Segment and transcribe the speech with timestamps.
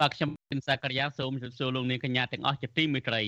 [0.00, 3.22] បាទខ្ញុំពិនសាករិយាសូមជម្រាបសួរលោកនាងកញ្ញាទាំងអស់ជាទីមេត្រី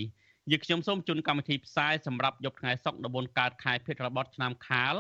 [0.51, 4.95] យើខ្ញុំសូមជូនកម្មវិធីផ្សាយសម្រាប់យប់ថ្ងៃសុក្រ14កើតខែភេទ្របទឆ្នាំខាល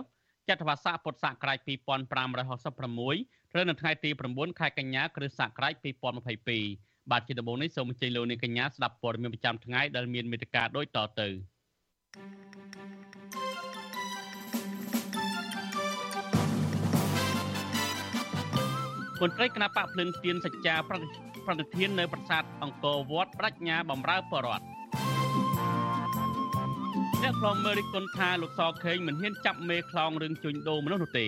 [0.48, 5.74] ចត្វាស័កពុទ្ធសករាជ2566ត្រូវនៅថ្ងៃទី9ខែកញ្ញាគ្រិស្តសករាជ
[6.42, 11.28] 2022បាទជាដំបូងនេះសូមអញ្ជើញលោកនាងកញ្ញាស្ដាប់ព័ត៌មានប្រចាំថ្ងៃដែលមានមេត្តាដូចតទៅ
[19.20, 24.64] មន្ត្រីគណៈបកភ្លឹងទៀនសច្ចាប្រតិ ប្រតិធាននៅប្រាសាទអង្គរវត្តប្រាជ្ញាបំរើបរដ្ឋ
[27.22, 31.26] អ្នកខ្លងមើលរិះគន់ថាលោកសខេងមិនហ៊ានចាប់មេខ្លោងរឿងជួញដូរមនុស្សនោះទេ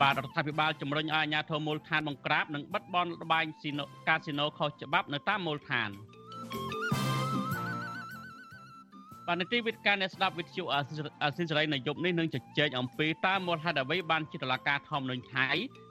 [0.00, 5.90] បាទរដ្ឋាភិបាលជំរុញឲ្យអាជ្ញាធរមូលដ្ឋានបង្ក្រាបនិងបិទបនលបែងស៊ីណូកាស៊ីណូខុសច្បាប់នៅតាមមូលដ្ឋាន
[9.28, 15.48] បាទនីតិវិទ្យាអ្នកស្ដាប់វិទ្យុអាស៊ីសេរីនៅយប់នេះនឹងជជែកអំពីតើមូលហេតុអ្វីបានជាតឡាការធម្មនុញ្ញថៃ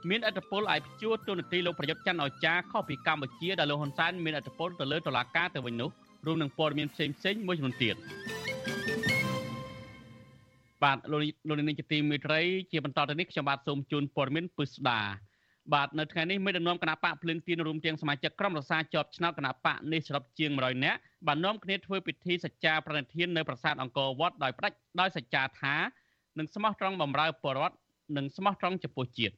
[0.09, 5.89] មានអធិបុលឲ្យព្យួរទូនាទីលោកប្រយុទ្ធច័ន្ទអចារខុសពីកម្ពុជាដែលលោកហ៊ុនសែនមានអធិបុលទៅលើតឡាការទៅវិញនោះ
[6.25, 7.95] រួមនឹងព័ត៌មានផ្សេងផ្សេងមួយចំនួនទៀត
[10.83, 12.41] បាទលោកលោកនាងជាទីមេត្រី
[12.71, 14.99] ជាបន្តទៅនេះខ្ញុំបាទសូមជូនព័ត៌មានពិស្ដា
[15.73, 25.75] បាទនៅថ្ងៃនេះមេដឹកនាំគណៈបកភ្លើងទៀនរួមទាំងសមាជិកក្រុមរក្សាជាប់ឆ្នោតគណៈបកនេះសរុបជាង100នាក់បាននាំគ្នាធ្វើពិធីសច្ចាប្រណិធាននៅប្រាសាទអង្គរវត្តដោយផ្ដាច់ដោយសច្ចាថា
[26.37, 27.75] នឹងស្មោះត្រង់បម្រើពលរដ្ឋ
[28.17, 29.35] និងស្មោះត្រង់ចំពោះជាតិ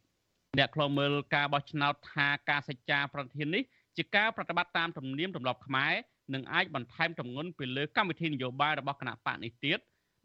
[0.58, 3.63] អ្នកខ្លមើលការបោះឆ្នោតថាការសច្ចាប្រណិធាននេះ
[3.97, 5.94] ជាការប្រតិបត្តិតាមទំនៀមទម្លាប់ខ្មែរ
[6.34, 9.80] និងអាចបន្ថែមទម្ងន់ពីលើកម្មវិធីនយោបាយរបស់គណៈបកនេះទៀត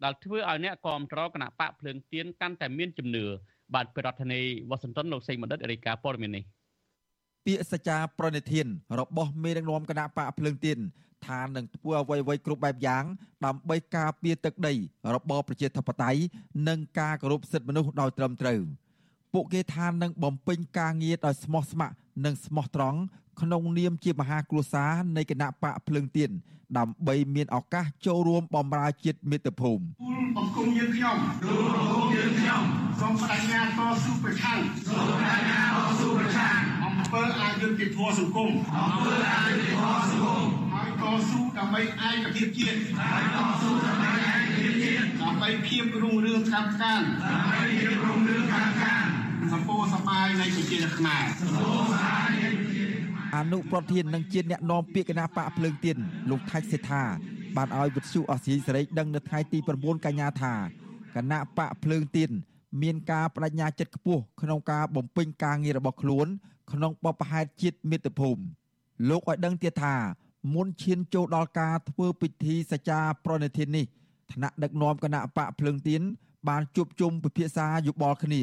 [0.05, 3.27] ដែលធ្វើឲ្យអ្នកគ្រប់គ្រងគណៈបកភ្លើងទៀនកាន់តែមានជំនឿ
[3.75, 6.45] បាទប្រធានាធិបតីវ៉ាស៊ីនតោនលោកសេងបណ្ឌិតរាយការណ៍ព័ត៌មាននេះ
[7.47, 8.67] ពាក្យសច្ចាប្រណិធាន
[9.01, 10.79] របស់មេដឹកនាំគណៈបកភ្លើងទៀន
[11.27, 13.05] ថានឹងធ្វើអ្វីៗគ្រប់បែបយ៉ាង
[13.45, 14.75] ដើម្បីការពារទឹកដី
[15.15, 16.21] របបប្រជាធិបតេយ្យ
[16.69, 18.61] និងការគោរពសិទ្ធិមនុស្សដោយត្រឹមត្រូវ
[19.33, 22.99] ពួកគេថានឹងបំពេញការងារដោយស្មោះស្ម័គ្រ និងស្មោះត្រង់
[23.41, 26.31] ក្នុងនាមជាមហាគ្រួសារនៃគណៈបកភ្លើងទៀន
[26.79, 29.83] ដើម្បីមានឱកាសចូលរួមបម្រើជាតិមាតុភូមិ
[30.37, 32.63] បង្គំយើងខ្ញុំទូលបង្គំយើងខ្ញុំ
[33.01, 33.67] សូមបដិញ្ញាត
[34.05, 49.12] ស៊ូប្រឆាំងសូមបដិញ្ញាតស៊ូប្រឆាំងអំពើអយុត្តិធម៌សង្គមអំពើអយុត្តិធម៌សង្គមហើយតស៊ូដើម្បីឯកភាពជាតិហើយតស៊ូដើម្បីឯកភាពជាតិដើម្បីភាពរុងរឿងខាងកានដើម្បីភាពរុងរឿងខាងកាន
[49.53, 52.51] សម្ពោសបាយនៃប្រជាខ្មែរសម្ពោសបាយនៃ
[53.37, 55.97] អនុប្រធាននិងជាអ្នកនាំពាក្យគណៈបកភ្លើងទៀន
[56.31, 57.03] លោកថៃសេដ្ឋា
[57.57, 60.55] បានឲ្យវិទ្យុអសីសេរីដឹងនៅថ្ងៃទី9កញ្ញាថា
[61.17, 62.31] គណៈបកភ្លើងទៀន
[62.83, 66.27] មានការបដិញ្ញាចិត្តខ្ពស់ក្នុងការបំពេញការងាររបស់ខ្លួន
[66.73, 68.43] ក្នុងបបផែនជាតិមាតុភូមិ
[69.09, 69.97] លោកឲ្យដឹងទៀតថា
[70.55, 73.87] មុនឈានចូលដល់ការធ្វើពិធីសច្ចាប្រណិធាននេះ
[74.33, 76.03] ថ្នាក់ដឹកនាំគណៈបកភ្លើងទៀន
[76.49, 78.43] បានជួបជុំពិភាក្សាយោបល់គ្នា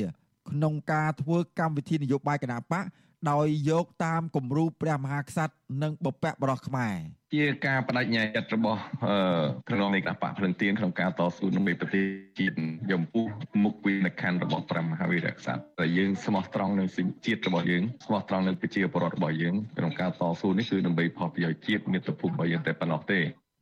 [0.51, 2.85] ក្នុងការធ្វើកម្មវិធីនយោបាយគណៈបក
[3.31, 6.95] ដោយយកតាមគំរូព្រះមហាក្សត្រនិងបព្វបរោះខ្មែរ
[7.35, 8.79] ជាការបដិញ្ញាចិត្តរបស់
[9.69, 12.03] ក្នុងនៃគណៈបកភ្លឹងទៀនក្នុងការតស៊ូនឹងមេប្រទេស
[12.39, 12.55] ជាតិ
[12.91, 13.25] យមពុះ
[13.63, 16.87] មុខវិនិខណ្ឌរបស់ព្រះមហាវីរក្សត្រតែយើងស្មោះត្រង់នឹង
[17.25, 23.19] ជាតិរបស់យើងស្មោះត្រង់នឹងប្រជាពលរដ្ឋរបស់យើងក្នុងការតស៊ូនេះគឺដើម្បីផលប្រយោជន៍ជាតិមាតុភូមិរបស់យើងតែប៉ុណ្ណោះទេ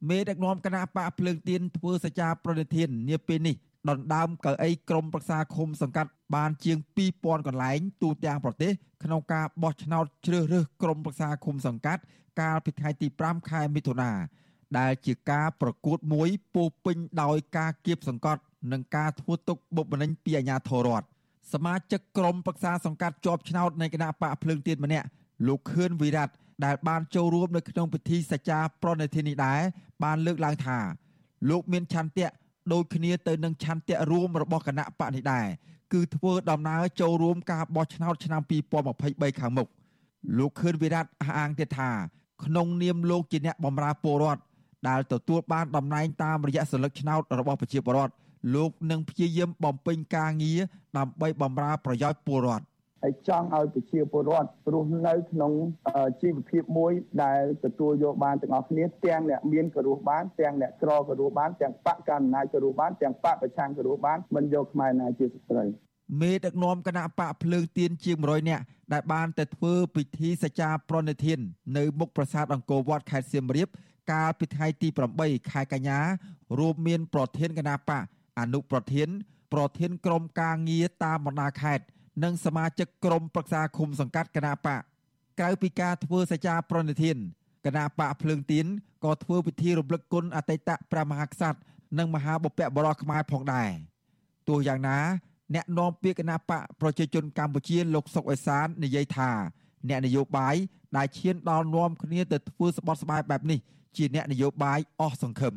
[0.09, 3.55] មេដឹកនាំគណៈបកភ្លើងទៀនធ្វើសច្ចាប្រណិធាននាពេលនេះ
[3.89, 6.77] ដណ្ដើមកៅអីក្រមប្រឹក្សាឃុំសង្កាត់បានជាង
[7.13, 8.71] 2000កន្លែងទូទាំងប្រទេស
[9.03, 12.01] ក្នុងការបោះឆ្នោតជ្រើសរើសក្រមប្រឹក្សាឃុំសង្កាត់
[12.41, 14.11] កាលពីថ្ងៃទី5ខែមិថុនា
[14.79, 18.41] ដែលជាការប្រកួតមួយពោពេញដោយការគៀបសង្កត់
[18.71, 21.07] និងការធ្វើទុកបុកម្នេញពីអាជ្ញាធររដ្ឋ
[21.53, 25.07] សមាជិកក្រុមប្រឹក្សាសង្កាត់ជាប់ឆ្នោតនៃគណៈបកភ្លើងទៀនម្នាក់
[25.47, 26.31] លោកខឿនវិរៈ
[26.65, 29.62] ដែលបានចូលរួមនៅក្នុងពិធីសច្ចាប្រណិធាននេះដែរ
[30.03, 30.77] បានលើកឡើងថា
[31.50, 32.27] លោកមានឆន្ទៈ
[32.73, 35.47] ដូចគ្នាទៅនឹងឆន្ទៈរួមរបស់គណៈបកនេះដែរ
[35.93, 38.41] គឺធ្វើដំណើរចូលរួមការបោះឆ្នោតឆ្នាំ
[38.89, 39.67] 2023ខាងមុខ
[40.37, 41.91] លោកខឿនវិរៈអះអាងទៀតថា
[42.45, 44.41] ក្នុងនាមលោកជាអ្នកបម្រើពលរដ្ឋ
[44.87, 48.13] ដែលទទួលបានតំណែងតាមរយៈសិលឹកឆ្នោតរបស់ប្រជាពលរដ្ឋ
[48.55, 50.59] លោកនឹងព្យាយាមបំពេញការងារ
[50.97, 52.65] ដើម្បីបម្រើប្រយោជន៍ពលរដ្ឋ
[53.03, 55.51] ហើយចង់ឲ្យប្រជាពលរដ្ឋរស់នៅក្នុង
[56.21, 56.91] ជីវភាពមួយ
[57.23, 65.65] ដែលទទួលយកបានទាំងអស់គ្នាទាំងអ្នកមានក៏រស់បានទាំងអ្នកក្រក៏រស់បានទាំងបកកណ្ដាលអំណាចក៏រស់បានទាំងបកប្រឆាំងក៏រស់បានមិនយកខ្មែរណាជាស្ត្រី
[66.21, 68.63] មេដឹកនាំគណៈបកភ្លើងទៀនជាង100នាក់
[68.94, 71.39] ដែលបានទៅធ្វើពិធីសច្ចាប្រណិធាន
[71.77, 73.69] នៅមុខប្រាសាទអង្គរវត្តខេត្តសៀមរាប
[74.11, 74.88] កាលពីថ្ងៃទី
[75.19, 76.00] 8ខែកញ្ញា
[76.59, 78.03] រួមមាន ប្រធានគណៈបក
[78.39, 79.09] អនុប្រធាន
[79.53, 81.83] ប្រធានក្រុមការងារតាមបណ្ដាខេត្ត
[82.23, 84.81] និងសមាជិកក្រុមប្រឹក្សាឃុំសង្កាត់គណៈបក
[85.39, 87.17] ក្រៅពីការធ្វើសច្ចាប្រណិធាន
[87.65, 88.65] គណៈបកភ្លើងទៀន
[89.05, 91.59] ក៏ធ្វើពិធីរំលឹកគុណអតីតព្រះមហាក្សត្រ
[91.97, 93.71] និងមហាបុព្វបុរសខ្មែរផងដែរ
[94.47, 94.99] ទោះយ៉ាងណា
[95.55, 99.29] អ្នកនាំពាក្យគណៈបកប្រជាជនកម្ពុជាលោកសុកអេសាននិយាយថា
[99.89, 100.55] អ្នកនយោបាយ
[100.97, 103.59] ដែលឈានដល់នាំគ្នាទៅធ្វើស្បត់ស្បាយបែបនេះ
[103.97, 105.55] ជាអ្នកនយោបាយអស់សង្ឃឹម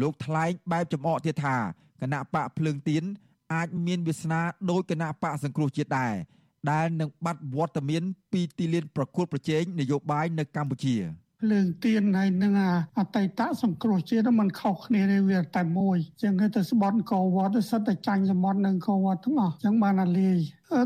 [0.00, 1.56] លោកថ្លែងបែបចំអកទៀតថា
[2.00, 3.04] គណៈបកភ្លើងទៀន
[3.53, 6.13] អាចមានវាសនាដោយគណៈបកសង្គ្រោះជាតិដែរ
[6.71, 10.97] ដែលនឹងបាត់វត្តមានពីទីលានប្រកួតប្រជែងនយោបាយនៅកម្ពុជា
[11.51, 12.53] លើងទៀនហើយនឹង
[12.97, 20.37] អតីតសង្គ្រោះជាតិมันខុសគ្នាទេវាតែមួយចឹងគេទៅស្បត់កោវត្តសិតតែចាញ់សម្បត្តិនឹងកោវត្តទាំងអស់ចឹងបានអាលាយ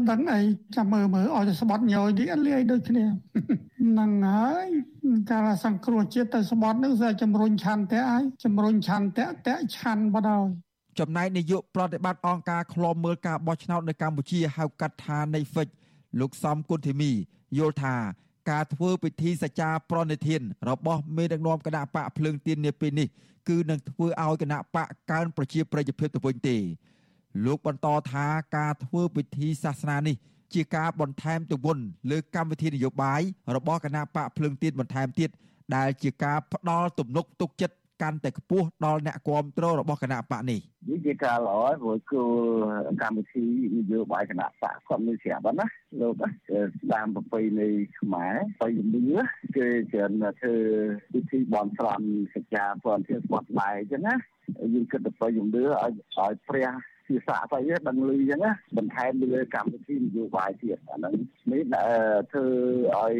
[0.09, 0.41] ដឹងអី
[0.75, 4.67] ចាំមើលមើលឲ្យទៅស្បត់ញយទីអាលាយដូចគ្នាហ្នឹងហើយ
[5.31, 10.47] ការសង្គ្រោះជាតិទៅស្បត់នឹងស្អែជំរុញឆន្ទៈហើយជំរុញឆន្ទៈតៈឆាន់បដ ாய்
[10.98, 15.68] ចំណែកនាយកប្រតិបត្តិអង្គការឃ្លាំមើលការបោះឆ្នោតនៅកម្ពុជាហៅកាត់ថា NAFIC
[16.20, 17.10] លោកសំគុណធីមី
[17.58, 17.96] យល់ថា
[18.50, 23.08] ការធ្វើពិធីសច្ចាប្រណិធាន របស់មេដឹកនាំគណៈបកភ្លើងទៀននាពេលនេះ
[23.48, 26.56] គឺនឹងធ្វើឲ្យគណៈបកកើនប្រជាប្រិយភាពទៅវិញទេ
[27.44, 30.16] លោកបន្តថាការធ្វើពិធីសាសនានេះ
[30.54, 31.72] ជាការបន្ថែមទង្វើ
[32.10, 33.20] លើកម្មវិធីនយោបាយ
[33.56, 35.30] របស់គណៈបកភ្លើងទៀនបន្ថែមទៀត
[35.76, 42.30] ដែលជាការផ្ដល់ទំនុកទុកចិត្ត កាន់តែខ្ពស់ដល់អ្នកគ្រប់គ្រងរបស់គណៈបកនេះនេះជាការល្អហើយព្រោះគោល
[43.02, 43.44] កម្មវិធី
[43.74, 45.66] នយោបាយគណៈបកគាត់មានស្រាប់ណា
[46.00, 46.14] លោក
[46.92, 47.68] តាមប្រពៃណី
[47.98, 49.16] ខ្មែរបើជំនឿ
[49.56, 50.56] គេច្រើនធ្វើ
[51.12, 54.14] ពិធីបន់ស្រន់សច្ចាព្រមធានស្បត់បាយអញ្ចឹងណា
[54.74, 55.74] យើងគិតទៅជំនឿឲ្យ
[56.18, 56.70] ឲ្យព្រះ
[57.12, 61.14] ភាសាស្អីដឹងលឺអញ្ចឹងណាបន្ថែមលើកម្មវិធីនយោបាយទៀតអាហ្នឹង
[61.50, 61.62] នេះ
[62.32, 62.46] ធ្វើ
[62.96, 63.14] ឲ្យ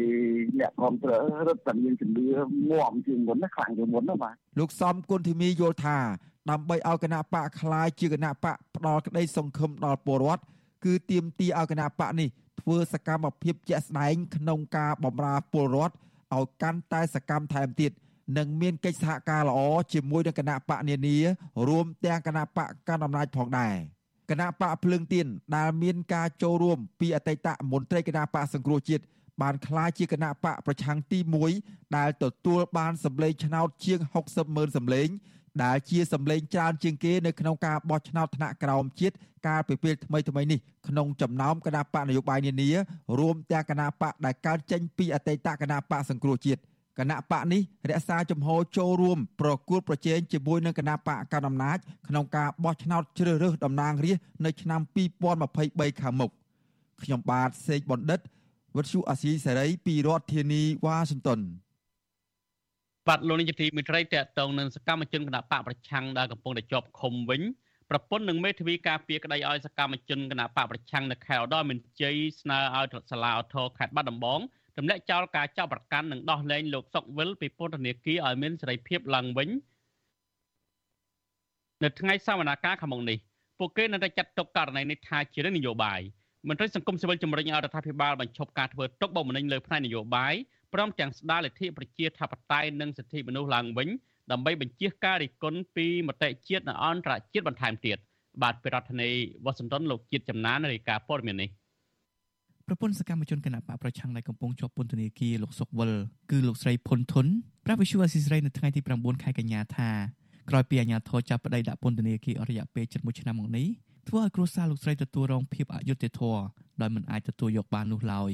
[0.59, 2.25] អ្នកគ្រប់គ្រងរត់តែមានជំនឿ
[2.71, 5.97] ងាប់ជាងមុនណាខ្លាំងជាងមុនណាបាទលោកសំគុណធីមីយល់ថា
[6.51, 10.43] ដើម្បីឲ្យគណៈបកខ្លាយជាគណៈបកផ្ដល់ក្តីសង្ឃឹមដល់ពលរដ្ឋ
[10.85, 12.29] គឺទាមទារឲ្យគណៈបកនេះ
[12.61, 15.95] ធ្វើសកម្មភាពជាក់ស្ដែងក្នុងការបំរើពលរដ្ឋ
[16.35, 17.91] ឲ្យកាន់តែសកម្មថែមទៀត
[18.37, 19.59] និងមានកិច្ចសហការល្អ
[19.93, 21.17] ជាមួយនឹងគណៈបកនានា
[21.67, 23.75] រួមទាំងគណៈបកកណ្ដាលអំណាចផងដែរ
[24.29, 29.03] គណៈបកភ្លើងទៀនដែលមានការចូលរួមពីអតីតមន្ត្រីគណៈបកសង្គ្រោះជាតិ
[29.41, 31.19] បានក្លាយជាគណៈបកប្រឆាំងទី
[31.57, 35.07] 1ដែលទទួលបានសម្លេងឆ្នោតជាង60ម៉ឺនសម្លេង
[35.63, 39.15] ដែលជាសម្លេងច្រើនជាងគេនៅក្នុងការបោះឆ្នោតថ្នាក់ក្រោមជាតិ
[39.47, 42.69] កាលពីពេលថ្មីថ្មីនេះក្នុងចំណោមគណៈបកនយោបាយនានា
[43.19, 46.61] រួមទាំងគណៈបកដែលកើតចេញពីអតីតគណៈបកសង្គ្រោះជាតិ
[46.99, 54.81] គណៈបកនេះរក្សាជំហរចូលរួមប្រគួតប្រជែងជាមួយនឹងគណៈបកកណ្ដាលអំណាចក្នុងការបោះឆ្នោតជ្រើសរើសតំណាងរាស្ត្រនៅឆ្នាំ
[55.41, 56.31] 2023ខាងមុខ
[57.03, 58.19] ខ្ញុំបាទសេកបណ្ឌិត
[58.75, 61.39] វុទ្ធុអាស៊ីសេរីពីរដ្ឋធានីវ៉ាស៊ីនតោន
[63.07, 67.41] បាទលោកនាយកទីមេត្រីតកតងនឹងសកម្មជនគណៈបកប្រឆាំងដែលកំពុងតែជាប់ឃុំវិញ
[67.89, 74.39] ប្រពន្ធនឹងមេធាវីការពារក្តីឲ្យសកម្មជនគណៈបកប្រឆាំងនៅខេត្តឧត្តរមានជ័យស្នើឲ្យសាលាឧទ្ធរខេត្តបាត់ដំបង
[74.77, 79.49] ទម្លាក់ចោលការចាប់ប្រកាន់និងដោះលែងលោកសុកវិលពីពន្ធនាគារឲ្យមានសេរីភាពឡើងវិញ
[81.83, 83.17] នៅថ្ងៃសវនកម្មខាងមុខនេះ
[83.59, 86.01] ពួកគេនឹងតែចាត់ទុកករណីនេះថាជារឿងនយោបាយ
[86.47, 90.33] មន្ត្រីសង្គមស៊ីវិលជំរុញឲ្យរដ្ឋាភិបាលបញ្ឈប់ការធ្វើទុកបុកម្នេញលើផ្នែកនយោបាយ
[90.73, 93.89] ព្រមទាំងស្ដារលទ្ធិប្រជាធិបតេយ្យនិងសិទ្ធិមនុស្សឡើងវិញ
[94.31, 97.97] ដើម្បីបញ្ជាការរិះគន់ពីមតិជាតិនិងអន្តរជាតិបន្ថែមទៀត
[98.41, 99.09] បាទពីរដ្ឋធានី
[99.45, 101.49] វ៉ាស៊ីនតោនលោកជាតិចំណានរាយការណ៍ព័ត៌មាននេះ
[102.67, 105.91] ប្រពន្ធសកម្មជនគណៈបកប្រឆាំងដែលកំពុងជាប់ពន្ធនាគារលោកសុកវល
[106.31, 107.27] គឺលោកស្រីផុនធុន
[107.65, 109.89] ប្រាប់វិសុវអស៊ីស្រីនៅថ្ងៃទី9ខែកញ្ញាថា
[110.49, 113.67] ក្រោយពីអាជ្ញាធរចាប់ប្តីដាក់ពន្ធនាគារអស់រយៈពេល7ឆ្នាំមកនេះ
[114.07, 116.41] ធ្វើឲ្យគ្រួសារលោកស្រីទទួលរងភាពអយុត្តិធម៌
[116.81, 118.31] ដោយមិនអាចទទួលយកបាននោះឡើយ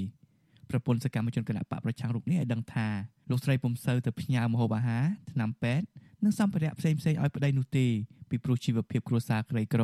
[0.70, 2.88] ប្រពន្ធសកម្មជនគណៈបកប្រឆាំងរូបនេះឲ្យដឹងថា
[3.30, 5.86] លោកស្រីពុំសូវទៅផ្ញើម្ហូបអាហារថ្នាំពេទ្យ
[6.24, 7.88] និងសម្ភារៈផ្សេងៗឲ្យប្តីនោះទេ
[8.30, 9.84] ពីព្រោះជីវភាពគ្រួសារក្រីក្រ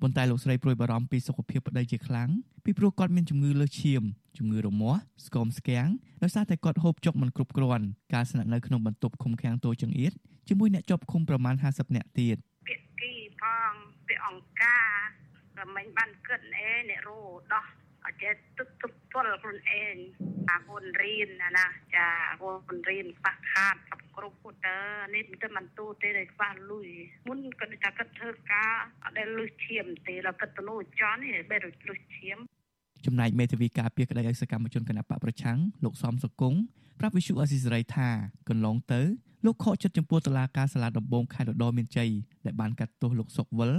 [0.00, 2.28] ប៉ុន្តែលោកស្រីព្រួយបារម្ភពីសុខភាពប្តីជាខ្លាំង
[2.64, 4.02] ពីព្រោះគាត់មានជំងឺលើសឈាម
[4.38, 5.88] ជំងឺរមាស់ស្គមស្គាំង
[6.22, 10.12] ដោយសារតែគាត់ហូបចុកមិនគ្រប់គ្រាន់ការស្នាក់នៅក្នុងបន្ទប់ឃុំឃាំងតូចចង្អៀត
[10.48, 12.36] ជាមួយអ្នកជាប់ឃុំប្រមាណ50នាក់ទៀត
[12.68, 13.72] ពាក្យគីផង
[14.08, 14.86] ពាក្យអង្ការ
[15.60, 17.18] រមិញបានគិតអេអ្នករោ
[17.52, 17.64] ដោះ
[18.06, 19.96] អចេះទឹកទឹក ទល់ខ្លួនឯង
[20.50, 22.06] អាហ៊ុនរៀនណាចា
[22.40, 23.76] ហ៊ុនរៀនខ្វះខាត
[24.16, 24.54] គ្រប់ពុត
[25.14, 26.88] នេះទៅមិនទូទេដែលខ្វះលុយ
[27.28, 28.72] មុនក៏ថាគាត់ធ្វើការ
[29.04, 32.38] អត់ដែលលុយឈាមទេដល់គាត់ទៅនោះចន់នេះបែរលុយឈាម
[33.06, 36.58] ចំណែកមេធាវីការពារក្តីឲ្យសកម្មជនគណបកប្រឆាំងលោកសំសុគង្គ
[37.00, 38.08] ប្រាប់វិសុអស៊ីសេរីថា
[38.48, 39.00] កន្លងទៅ
[39.44, 42.10] លោកខកចិត្តចំពោះតឡាការសាលាដំបងខេត្តរដូវមានជ័យ
[42.46, 43.72] ដែលបានកាត់ទោសលោកសុកវិល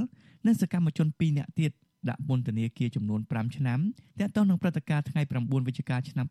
[0.45, 1.71] និងសកម្មជន2នាក់ទៀត
[2.09, 3.79] ដាក់ពន្ធនាគារចំនួន5ឆ្នាំ
[4.19, 6.25] ទាក់ទងនឹងព្រឹត្តិការណ៍ថ្ងៃ9វិច្ឆិកាឆ្នាំ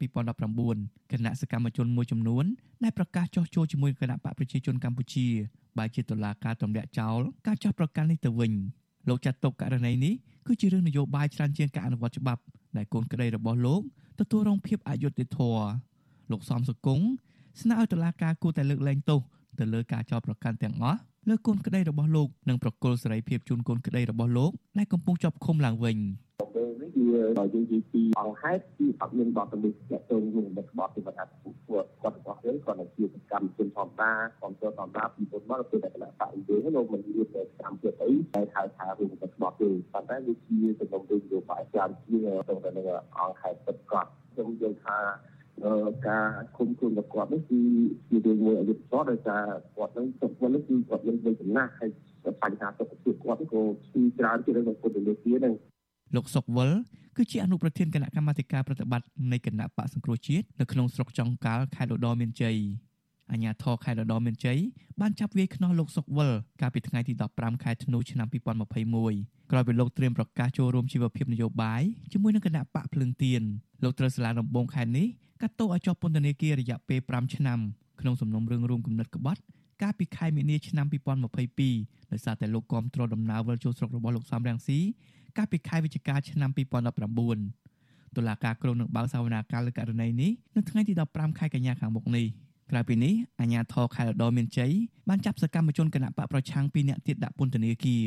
[0.53, 2.45] 2019គណៈសកម្មជនមួយចំនួន
[2.85, 5.27] ដែលប្រកាសចោះចូលជាមួយគណៈបកប្រជាជនកម្ពុជា
[5.79, 8.53] បែរជាតុលាការទម្លាក់ចោលការចោះប្រកាន់នេះទៅវិញ
[9.09, 10.15] លោកចាត់ទុកករណីនេះ
[10.47, 12.43] គឺជារឿងនយោបាយច្រើនជាងការអនុវត្តច្បាប់
[12.77, 13.81] ដែលកូនក្តីរបស់លោក
[14.21, 15.67] ទទួលរងភាពអយុត្តិធម៌
[16.31, 17.07] លោកសំសុគង្គ
[17.61, 19.21] ស្នើឲ្យតុលាការគួរតែលើកលែងទោស
[19.59, 20.99] ទៅលើការចោទប្រកាន់ទាំងអស់
[21.29, 25.97] លើកូនក្តីរបស់លោកនិងប្រគល់សេរីភាពជូនកូនក្តីរបស់លោកដែលកំពុងជាប់ឃុំឡើងវិញ
[26.55, 27.05] ពេលនេះគឺ
[27.39, 42.87] បើយើងនិយាយពីអង្គហេតុគឺអត់មានបទល្មើសទាក់ទងនឹងមុខបទទីបថាពួកគាត់របស់យើងគាត់នឹងជាកម្មជនធម្មតាគ្រប់គ្រងធម្មតាពីពុតមកគឺតែគណៈបកយើងនោះមិនមានតែកម្មជាតិអីតែហៅថារឿងរបស់ទេប៉ុន្តែវាជាសំណុំរឿងនយោបាយច្រើនជាងទៅទៅនឹង
[43.19, 44.99] អង្គហេតុពិតប្រាកដខ្ញុំយល់ថា
[46.09, 47.61] ការគុំខ្លួនរបស់គាត់នេះគឺ
[48.09, 49.43] ជារឿងមួយអយុត្តិធម៌ដោយសារ
[49.77, 51.91] គាត់នឹងសុខវិញគឺគាត់មានវ័យចំណាស់ហើយ
[52.43, 55.55] បញ្ហាសុខភាពគាត់ក៏គឺច្រើនជាងនៅពុទ្ធលេខានឹង
[56.17, 56.71] លោកសុកវល
[57.17, 62.57] គឺជាអនុប្រធានគណៈកម្មាធិការប្រតិបត្តិនៃគណៈបកសង្គ្រោះជាតិនៅក្នុងស្រុកចុងកាល់ខេត្តឧត្តរមានជ័យ
[63.31, 64.59] អាជ្ញាធរខេត្តឧត្តរមានជ័យ
[65.01, 68.27] បានចាប់វាយខ្នោះលោកសុកវលកាលពីថ្ងៃទី15ខែធ្នូឆ្នាំ
[68.93, 71.83] 2021ក្រោយពីលោកត្រៀមប្រកាសចូលរួមជីវភាពនយោបាយ
[72.13, 73.43] ជាមួយនឹងគណៈបកភ្លើងទៀន
[73.83, 75.07] លោកត្រូវសាលាដំបងខេត្តនេះ
[75.43, 77.59] កាត់ទោសឲ្យជាប់ពន្ធនាគាររយៈពេល5ឆ្នាំ
[78.01, 79.41] ក្នុងសំណុំរឿងរួមគំនិតក្បត់
[79.83, 80.87] កាលពីខែមីនាឆ្នាំ
[81.49, 84.79] 2022ដោយសារតែលោកគាំទ្រដំណើរវិលចូលស្រុករបស់លោកសំរងស៊ី
[85.37, 92.27] កាលពីខែវិច្ឆិកាឆ្នាំ2019តុលាការក្រុងនឹងបើកសវនាការលើករណីនេះនៅថ្ងៃទី15ខែកញ្ញាខាងមុខនេះ
[92.71, 94.73] ក្រៅពីនេះអាជ្ញាធរខេត្តឧត្តរមានជ័យ
[95.09, 98.03] បានចាប់សកម្មជនគណៈបកប្រឆាំង2នាក់ទៀតដាក់ពន្ធនាគារ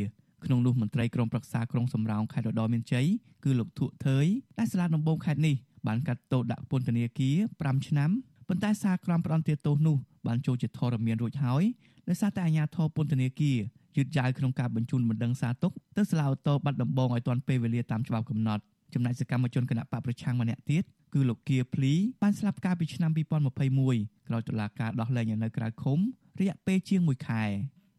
[0.45, 3.05] ក្នុងនោះមន្ត្រីក្រមប្រឹក្សាក្រុងសំរោងខេត្តឧត្តរមានជ័យ
[3.43, 4.25] គឺលោកធុថើយ
[4.57, 5.55] ដែលសាលាដំបងខេត្តនេះ
[5.87, 8.09] បានកាត់ទោសដាក់ពន្ធនាគារ5ឆ្នាំ
[8.47, 11.63] ប៉ុន្តែសារក្រមផ្ដន្ទាទោសនោះបានចូលជាធរមានរួចហើយ
[12.09, 13.57] ដោយសារតែអាជ្ញាធរពន្ធនាគារ
[13.97, 18.63] យឺតយ៉ាវក្នុងការបញ្ជូនបណ្ដឹងសារទុកទៅសាលាឧទ្ធរបាត់ដំបងឲ្យទាន់ពេលវេលាតាមច្បាប់កំណត់
[18.93, 20.83] ចំណែកសកម្មជនគណៈបកប្រឆាំងម្នាក់ទៀត
[21.14, 25.98] គឺលោកគៀភ្លីបានស្លាប់កាលពីឆ្នាំ2021ក្រោយតុលាការដោះលែងនៅក្រៅឃុំ
[26.40, 27.44] រយៈពេលជាង1ខែ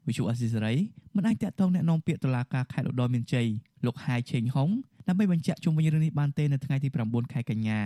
[0.07, 0.75] វិសុអសិសរី
[1.15, 3.47] មិនអាចតាក់ទងแนะនាំពាក្យតុលាការខេត្តឧត្តរមានជ័យ
[3.85, 4.69] លោកហាយឆេងហុង
[5.07, 7.81] ដើម្បីបញ្ជាក់ជុំវិញរឿងនេះបានទេនៅថ្ងៃទី9ខែកញ្ញា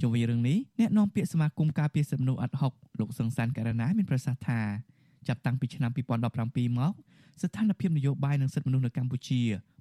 [0.00, 4.60] ជុំវិញរឿងនេះអ្នកនាំពាក្យសមាគមការពារសិទ្ធិមនុស្សអាត់ហុកលោកសង្សានករណាមានប្រសាសន៍ថា
[5.28, 6.92] ចាប់តាំងពីឆ្នាំ2017មក
[7.42, 9.40] ស្ថានភាពនយោបាយនិងសិទ្ធិមនុស្សនៅកម្ពុជា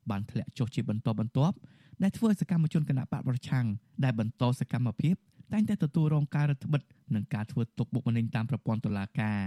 [0.09, 1.55] បានធ្លាក់ចុះជាបន្តបន្ទាប់
[2.02, 3.66] ដែលធ្វើឲ្យសកម្មជនគណបកប្រឆាំង
[4.04, 5.14] ដែលបន្តសកម្មភាព
[5.52, 6.82] តែងតែទទួលរងការរដ្ឋបិទ
[7.14, 9.40] និងការធ្វើទុកបុកម្នេញតាមប្រព័ន្ធតុលាការ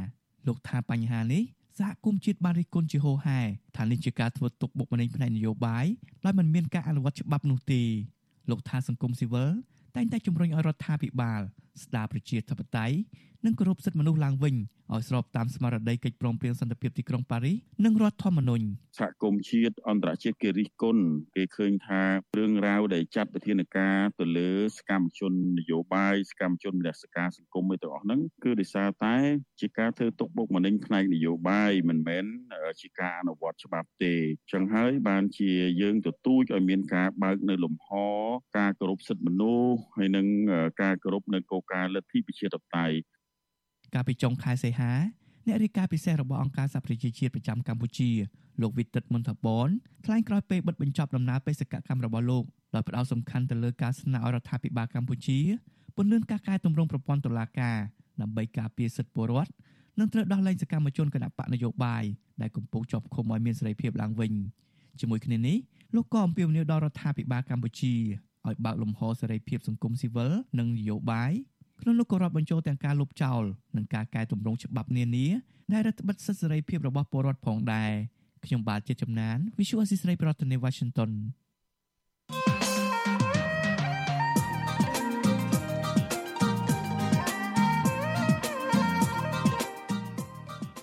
[0.47, 1.43] លោកថាបញ្ហានេះ
[1.77, 3.39] សហគមន៍ជាតិបានរិះគន់ជាហូរហែ
[3.77, 5.85] ថានេះជាការធ្វើទុកបុកម្នេញផ្នែកនយោបាយ
[6.25, 7.81] ដោយមិនមានការអនុវត្តច្បាប់នោះទេ
[8.49, 9.51] លោកថាសង្គមស៊ីវិល
[9.95, 11.41] តែងតែជំរុញឲ្យរដ្ឋាភិបាល
[11.84, 12.96] ស្ដារប្រជាធិបតេយ្យ
[13.46, 14.55] និងគោរពសិទ្ធិមនុស្សឡើងវិញ
[14.93, 18.65] ឲ្យស្របតាមស្មារតីកិច្ចព្រមព្រៀងសន្តិភាពទីក្រុងប៉ារីសនិងរដ្ឋធម្មនុញ្ញ
[19.00, 21.03] សហគមន៍ជាតិអន្តរជាតិគេរិះគន់
[21.36, 22.01] គេឃើញថា
[22.38, 29.15] រឿងរ៉ាវដែលចាត់វិធានការទៅលើសកម្មជននយោបាយសកម្មជនមនសិការសង្គមឯទាំងអស់ហ្នឹងគឺដោយសារតែ
[29.60, 32.25] ជាការធ្វើទុកបុកម្នេញផ្នែកនយោបាយមិនមែន
[32.81, 34.15] ជាការអនុវត្តច្បាប់ទេ
[34.51, 37.89] ចឹងហើយបានជាយើងទទូចឲ្យមានការបើកនៅលំហ
[38.57, 40.27] ការគោរពសិទ្ធិមនុស្សហើយនិង
[40.81, 42.97] ការគោរពនៅគោលការណ៍លទ្ធិប្រជាធិបតេយ្យ
[43.93, 44.93] កាលពីចុងខែសីហា
[45.47, 48.12] អ្នករាយការណ៍ពិសេសរបស់អង្គការសហប្រជាជាតិប្រចាំកម្ពុជា
[48.62, 49.69] លោកវិទិតមុនថាបន
[50.05, 52.43] ថ្លែងក្រោយពេលបិទបញ្ចប់ដំណើរបេសកកម្មរបស់លោក
[52.75, 55.39] ដោយផ្ដោតសំខាន់ទៅលើការស្នើឲ្យរដ្ឋាភិបាលកម្ពុជា
[55.95, 57.77] ពន្យាការកែតម្រង់ប្រព័ន្ធតុលាការ
[58.21, 59.51] ដើម្បីការពារសិទ្ធិពលរដ្ឋ
[60.00, 62.03] និងត្រូវដោះលែងសកម្មជនគណបកនយោបាយ
[62.41, 64.33] ដែលកំពុងជាប់ឃុំឲ្យមានសេរីភាពឡើងវិញ
[65.00, 65.57] ជាមួយគ្នានេះ
[65.95, 67.93] លោកក៏អំពាវនាវដល់រដ្ឋាភិបាលកម្ពុជា
[68.47, 71.31] ឲ្យបើកលំហសេរីភាពសង្គមស៊ីវិលនិងនយោបាយ
[71.81, 73.43] ក្នុងនោះក៏រាប់បញ្ចូលទាំងការលុបចោល
[73.77, 75.27] និងការកែតម្រង់ច្បាប់នានា
[75.74, 77.91] ដែលរដ្ឋបិទសិទ្ធិសេរីភាពរបស់ពលរដ្ឋផងដែរ
[78.46, 81.12] ខ្ញុំបាទជាចំណាន Visual Assisray ប្រធានាទី Washington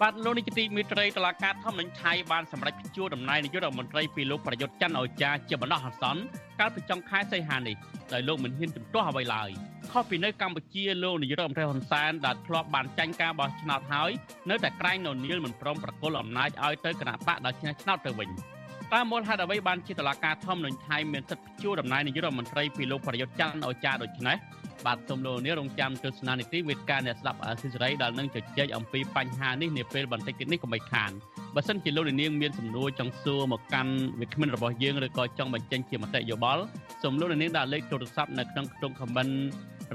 [0.04, 6.20] បាទលោកនាយកទីមេត្រីតឡាការធម្មនិញថៃបានសម្រេចព្យួរតំណែងនាយករដ្ឋមន្ត្រីពីលោកប្រយុទ្ធច័ន្ទអោចាជាបណ្ដោះអាសន្ន
[6.60, 7.76] កាលពីចុងខែសីហានេះ
[8.12, 9.50] ដោយលោកមិនហ៊ានជំទាស់អ្វីឡើយ
[9.92, 14.10] ខុសពីនៅកម្ពុជាលោកនាយករដ្ឋមន្ត្រីហ៊ុនសែនដែលធ្លាប់បានចាញ់ការបោះឆ្នោតហើយ
[14.50, 18.28] នៅតែក្រែងនៅនីលមិនព្រមប្រគល់អំណាចឲ្យទៅគណៈបកដល់ឆ្នះឆ្នោតទៅវិញ
[18.92, 24.36] តាមមូលហេតុអ្វីបានជាតឡាការធម្មនិញថៃមានសិទ្ធិព្យួរតំណែងនាយករដ្ឋមន្ត្រីពីលោកប្រយុទ្ធច័ន្ទអោចាដូចនេះ
[24.86, 31.10] បាទសូមលោកនាងរងចាំទស្សនានីតិវេទការអ្នកស្ដាប់អសិរ័យដែលនឹងជជែកអំពីបញ្ហានេះនាពេលបន្តិចទៀតនេះកុំបីខាន
[31.54, 36.62] បើសិនជាលោកនាងមានសំណួរចង់សួរមកកាន់វិក្កាមរបស់យើងឬក៏ចង់បញ្ចេញជាមតិយោបល់
[37.02, 39.32] សូមលោកនាងដាក់លេខទូរស័ព្ទនៅក្នុងក្នុង comment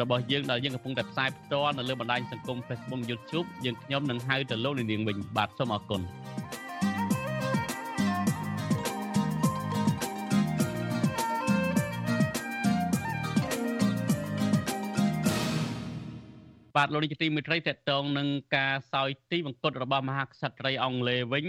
[0.01, 6.01] របស់យើងដែលយើងកំពុងតែផ្សាយផ្ទាល់នៅលើបណ្ដាញសង្គម Facebook YouTube យើងខ្ញុំនឹងហៅទៅលោកនាងវិញបាទសូមអរគុណ
[16.79, 21.45] បាទលោកនាយកទីមេត្រីតេតងនឹងការសោយទីបង្គត់របស់មហាក្សត្រីអង់គ្លេសវិញ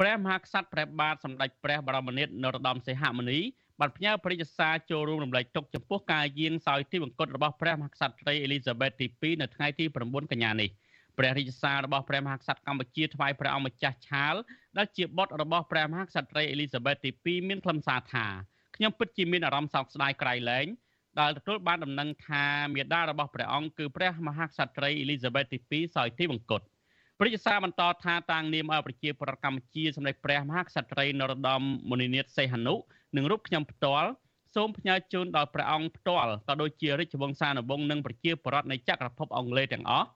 [0.00, 3.38] ព្រះមហាក្សត្រព្រះបាទសម្ដេចព្រះបរមនាថនរោត្តមសីហមុនី
[3.80, 10.70] បានផ្ញើព្រះរាជសារចូលរួមរំលែកទុកចំពោះការយាងសោយទីបង្គត់របស់ព្រះមហាក្សត្រីអេលីសាបេតទី2នៅថ្ងៃទី9កញ្ញានេះ
[11.18, 14.34] ព្រះរាជសាររបស់ព្រះមហាក្សត្រកម្ពុជាថ្វាយព្រះអង្គម្ចាស់ឆាល
[14.76, 18.26] ដែលជាបុត្ររបស់ព្រះមហាក្សត្រីអេលីសាបេតទី2មានខ្លឹមសារថា
[18.76, 20.66] ខ្ញុំពិតជាមានអារម្មណ៍សោកស្ដាយក្រៃលែង
[21.20, 22.44] ដែលទទួលបានដំណឹងថា
[22.74, 26.64] មេដារបស់ព្រះអង្គគឺព្រះមហាក្សត្រីអេលីសាបេតទី2សោយទីបង្គត់
[27.18, 32.74] ព្រះរាជសារបន្តថាតាំងនាមឲ្យប្រជាប្រដ្ឋកម្ពុជាសម្ដេចព្រះមហាក្សត្រីនរោត្តមមុនិនាថសីហនុ
[33.16, 34.10] និងរូបខ្ញុំផ្ទាល់
[34.54, 40.06] សូមផ្ញើជូនដល់ព្រះអង្គផ្ទាល់ក៏ដូចជារាជវង្សានុវង្សនិងប្រជាពលរដ្ឋនៃចក្រភពអង់គ្លេសទាំងអស់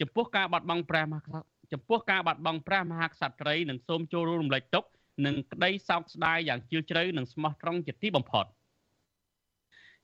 [0.00, 1.38] ចំពោះការបាត់បង់ព្រះមហា
[1.72, 4.88] ចំពោះការបាត់បង់ព្រះមហាក្សត្រីនិងសូមចូលរួមរំលែកទុក្ខ
[5.26, 8.46] និងក្តីសោកស្ដាយយ៉ាងជ្រាលជ្រៅនិងស្មោះត្រង់ជាទីបំផុត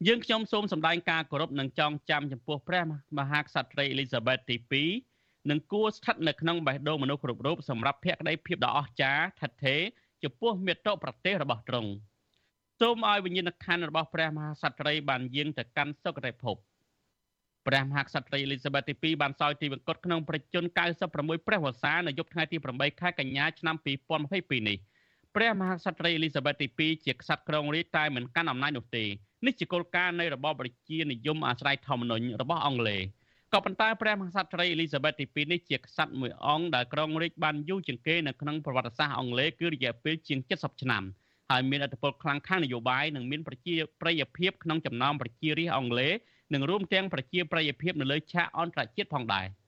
[0.05, 2.83] យើងខ្ញុំសូមសម្ដែងការគោរពនិងចងចាំចំពោះព្រះ
[3.19, 4.57] មហាក្សត្រីអេលីសាបេតទី
[5.03, 9.81] 2និងគួរស្ថិតនៅក្នុងបេះដូងមនុស្សគ្រប់រូបសម្រាប់ភក្តីភាពដ៏អស្ចារ្យថិតថេរ
[10.23, 11.91] ចំពោះមាតុប្រទេសរបស់ទ្រង់
[12.81, 16.57] សូមឲ្យវិញ្ញាណក្ខន្ធរបស់ព្រះមហាក្សត្រីបានយាងទៅកាន់សុគតិភព
[17.67, 20.65] ព្រះមហាក្សត្រីអេលីសាបេតទី2បានសោយទីវង្គតក្នុងប្រជជន
[21.07, 23.77] 96ព្រះវស្សានៅយប់ថ្ងៃទី8ខែកញ្ញាឆ្នាំ
[24.23, 24.79] 2022នេះ
[25.37, 29.05] ព្រះមហាក្សត្រីអេលីសាបេតទី2ជាក្សត្រគ្រងរាជ្យតែមិនកាន់អំណាចនោះទេ
[29.47, 33.01] នេះជាគោលការណ៍នៃរបបប្រជានិយមអាស្រ័យធម្មនុញ្ញរបស់អង់គ្លេស
[33.53, 41.03] ក៏ប៉ុន្តែព្រះមហាក្សត្រីអេលីសាបេតទី2នេះជាក្សត្រមួយអង្គដែលគ្រងរាជ្យបានយូរជាងគេនៅក្នុងប្រវត្តិសាស្ត្រអង់គ្លេសគឺរយៈពេលជាង70ឆ្នាំ
[41.51, 46.13] ហើយមានឥទ្ធិពលខ្លាំងខាងនយោបាយនិងមានប្រជាប្រិយភាពក្នុងចំណោមប្រជារាស្ត្រអង់គ្លេស
[46.55, 49.47] និងរួមទាំងប្រជាប្រិយភាពនៅលើឆាកអន្តរជាតិផងដែរ។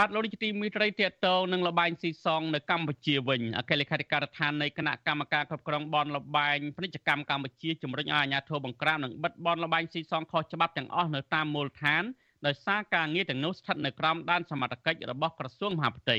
[0.00, 12.02] បាទលោកនាយកទីមេត្រីតេតងនឹងលបែងស៊ីសងនៅកម្ពុជាវិញអគ្គលេខាធិការដ្ឋាននៃគណៈកម្មការគ្រប់គ្រងបនលបែងពាណិជ្ជកម្មកម្ពុជាជំរុញឲ្យអាជ្ញាធរបង្ក្រាបនិងបិទបនលបែងស៊ីសងខុសច្បាប់ទាំងអស់នៅតាមមូលដ្ឋាន
[12.46, 16.18] ដោយសារការងារទាំងនោះស្ថិតនៅក្រោមដែនសមត្ថកិច្ចរបស់ក្រសួងមហាផ្ទៃ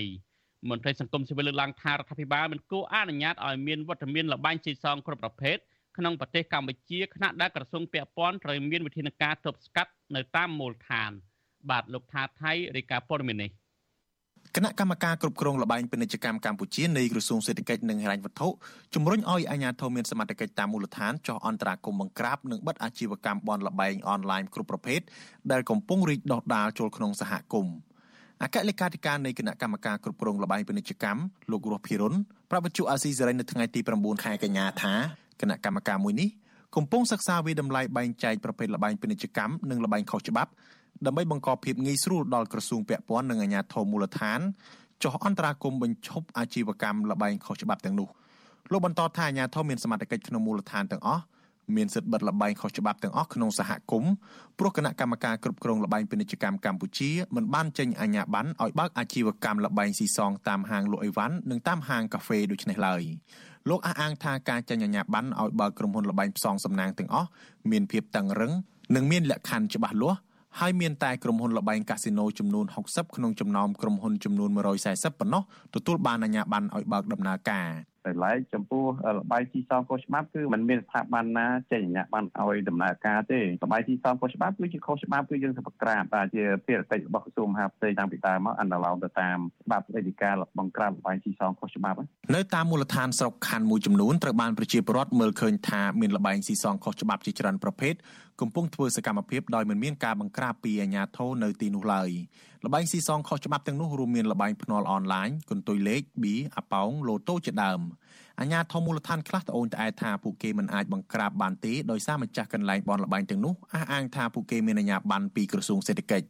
[0.70, 5.58] មន្ត្រីសង្គមស៊ីវិលលើកឡើងថារដ្ឋាភិបាលមិនគួរអនុញ្ញាតឲ្យមានវត្តមានលបែងស៊ីសងគ្រប់ប្រភេទ
[5.98, 11.12] ក្នុងប្រទេសកម្ពុជាខណៈដែលក្រសួងពាក់ព័ន្ធត្រូវមានវិធានការទប់ស្កាត់នៅតាមមូលដ្ឋាន
[11.70, 13.52] បាទលោកថាថៃរាយការណ៍ព័ត៌មាននេះ
[14.56, 18.48] គណៈកម្មការគ្រប់គ្រងលបែងពាណិជ្ជកម្មកម្ពុជានៃក្រសួងសេដ្ឋកិច្ចនិងហិរញ្ញវត្ថុ
[18.96, 25.00] ជំរុញឲ្យអាជ្ញាធរមានសមត្ថកិច្ចតាមមូលដ្ឋានចោះអន្តរាគមន៍បង្ក្រាបនិងបិទអាជីវកម្មបនលបែងអនឡាញគ្រប់ប្រភេទ
[25.52, 27.76] ដែលកំពុងរីកដុះដាលចូលក្នុងសហគមន៍
[28.44, 32.14] អគ្គលេខាធិការនៃគណៈកម្មការគ្រប់គ្រងលបែងពាណិជ្ជកម្មលោករស់ភិរុន
[32.52, 34.94] ប្រាប់វិទ្យុអាស៊ីសេរីនៅថ្ងៃទី9ខែកញ្ញាថា
[35.42, 36.30] គណៈកម្មការមួយនេះ
[36.76, 40.52] កំពុងសិក្សាវិតម្លៃបែងចែកប្រភេទលបែងពាណិជ្ជកម្មនិងលបែងខុសច្បាប់
[41.06, 44.40] ដើម្បីបង្កភាពងាយស្រួលដល់ក្រសួងពាក់ព័ន្ធនិងអាជ្ញាធរមូលដ្ឋាន
[45.04, 48.10] ចុះអន្តរាគមន៍បញ្ឈប់អាជីវកម្មលបែងខុសច្បាប់ទាំងនោះ
[48.72, 51.24] លោកបន្តថាអាជ្ញាធរមានសមត្ថកិច្ចក្នុងមូលដ្ឋានទាំងអស់
[51.76, 54.12] មានសិទ្ធិបិទលបែងខុសច្បាប់ទាំងអស់ក្នុងសហគមន៍
[54.60, 63.04] ព្រោះគណៈកម្មការគ្រប់គ្រងលបែងពាណិជ្ជកម្មកម្ពុជាមិនបានចេញអាជ្ញាប័ណ្ណឲ្យបើកអាជីវកម្មលបែងស៊ីសងតាមហាងលក់អីវ៉ាន់និងតាមហាងកាហ្វេដូចនេះឡើយ
[63.70, 67.30] លោកអះអាងថាការចេញអាជ្ញាប័ណ្ណឲ្យបើកក្រុមហ៊ុនលបែងផ្សងសំណាងទាំងអស់
[67.72, 68.52] មានភាពតឹងរឹង
[68.96, 70.20] និងមានលក្ខខណ្ឌច្បាស់លាស់
[70.60, 74.50] ហើយមានតែក្រុមហ៊ុនលបែងកាស៊ីណូចំនួន60ក្នុងចំណោមក្រុមហ៊ុនចំនួន
[74.86, 75.44] 140ប៉ុណ្ណោះ
[75.76, 77.70] ទទួលបានអាជ្ញាប័ណ្ណឲ្យបើកដំណើរការ
[78.08, 78.86] តែឡែកចំពោះ
[79.18, 91.98] លបាយទីសងខុសច្បាប់គឺมันមានស្ថាប័នណាចេញអាជ្ញាប័ណ្ណឲ្យដំណើរការទេលបាយទីសងខុសច្បាប់គឺជាខុសច្បាប់គឺយើងសម្បក្រាបតែជាភារកិច្ចរបស់ក្រសួងមហាផ្ទៃតាំងពីដើមមកអនុលោមទៅតាមច្បាប់អធិការបង្ក្រាបលបាយទីសងខុសច្បាប់
[92.36, 97.94] នៅតាមមូលដ្ឋានស្រុកខណ្ឌមួយចំនួនត្រូវបានប្រជាពលរដ្ឋមើលឃើញថាមានលបែងស៊ីសងខុសច្បាប់ជាច្រើនប្រភេទ
[98.42, 102.10] កំពុងធ្វើសកម្មភាពដោយមិនមានការបង្ក្រាបពីអាជ្ញាធរនៅទីនោះឡើយ
[102.66, 107.82] លបែងស៊ីសងខុសច្បាប់ទាំងនោះរួមមានលបែងភ្នាល់អនឡាញកន្ទុយលេខប៊ីអាប៉ោងលូតូជាដើម
[108.40, 116.28] អាជ្ញាធរមូលដ្ឋានខ្លះត្អូញត្អែថាពួកគេមិនអាចបង្ក្រាបបានទេដោយសារម្ចាស់កន្លែងបនលបែងទាំងនោះអះអាងថាពួកគេមានអាជ្ញាប័ណ្ណពីក្រសួងសេដ្ឋកិច្ច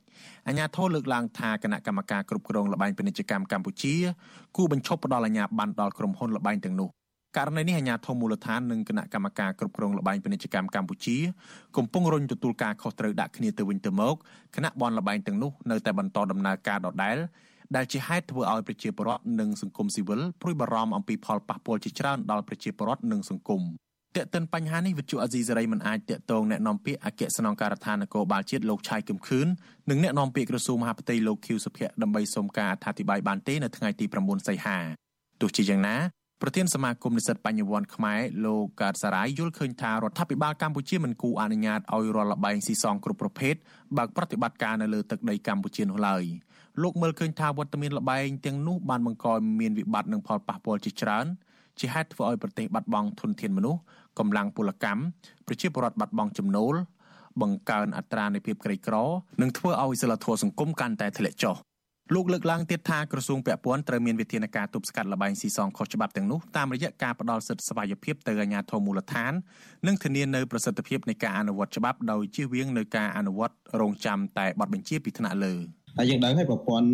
[0.48, 3.96] អាជ្ញាធរលើកឡើងថាគណៈកម្មការគ្រប់គ្រងលបែងពាណិជ្ជកម្មកម្ពុជា
[4.56, 6.90] គូបញ្ឈប់ផ្ដល់អាជ្ញាប័ណ្ណដល់ក្រុមហ៊ុនលបែងទាំងនោះ
[7.37, 11.17] ករណីនេះអាជ្ញាធរមូលដ្ឋាននិងគណៈកម្មការគ្រប់គ្រងលបែងពាណិជ្ជកម្មកម្ពុជា
[11.77, 14.15] កំពុងរុញទទួលការខុសត្រូវដាក់គ្នាទៅវិញទៅមក
[14.57, 17.17] គណៈបនលបែងទាំងនោះនៅតែបន្តដំណើរការដដែល
[17.77, 23.63] ដែលជាហេតុធ្វើឲ្យប្រជាពលរដ្ឋនិងសង្គមស៊ីវិលព្រួយបារម្ភអំពីផលប៉ះពាល់ជាច្រើនដល់ប្រជាពលរដ្ឋនិងសង្គម
[24.17, 29.47] តើតិនបញ្ហានេះវិទ្យុអាស៊ីសេរីមិនអាចតកតងแนะនាំពាក្យអគ្គស្នងការដ្ឋាននគរបាលជាតិលោកឆៃកឹមខឿន
[29.91, 34.79] និងแนะនាំពាក្យក្រសួងមហាផ្ទៃលោកខៀវសុភ័ក្រដើម្បីសុំការអធិប្បាយបានទេនៅថ្ងៃទី9សីហា
[35.41, 35.97] ទោះជាយ៉ាងណា
[36.42, 43.56] ប្រធានសមាគមនិស្សិតបញ្ញវន្តខ្មែរលោកកើតសារាយយល់ឃើញថារដ្ឋាភិបាលកម្ពុជាមិនគូអនុញ្ញាតឲ្យរាល់លបែងស៊ីសងគ្រប់ប្រភេទ
[43.98, 46.24] បើកប្រតិបត្តិការនៅលើទឹកដីកម្ពុជានោះឡើយ
[46.82, 51.26] លោកមើលឃើញថាវត្តមានលបែងទាំងនោះបានបង្កឲ្យមានវិបត្តិនិងផលប៉ះពាល់ជាច្រើន
[51.80, 53.80] ជាហេតុធ្វើឲ្យប្រទេសបាត់បង់ធនធានមនុស្ស
[54.20, 55.02] កម្លាំងពលកម្ម
[55.48, 56.76] ប្រជាពលរដ្ឋបាត់បង់ចំណូល
[57.42, 58.96] បង្កើនអត្រានៃភាពក្រីក្រ
[59.42, 61.56] និងធ្វើឲ្យសិលធម៌សង្គមកាន់តែធ្លាក់ចុះ
[62.14, 69.34] លោកលើកឡើងទៀតថាក្រសួងពាក់ព័ន្ធត្រូវមានវិធានការទប់ស្កាត់លបែងស៊ីសងខុសច្បាប់ទាំងនោះតាមរយៈការផ្ដល់សិទ្ធិស្វ័យភាពទៅអាជ្ញាធរមូលដ្ឋាន
[69.88, 75.56] និងធានានៅប្រសិទ្ធភាពនៃការអនុវត្តច្បាប់ដោយជៀសវាងនៅការអនុវត្តរងចាំតែបទបញ្ជាពីថ្នាក់លើ។
[76.00, 76.90] ហើយយើងដឹងហើយប្រព័ន្ធ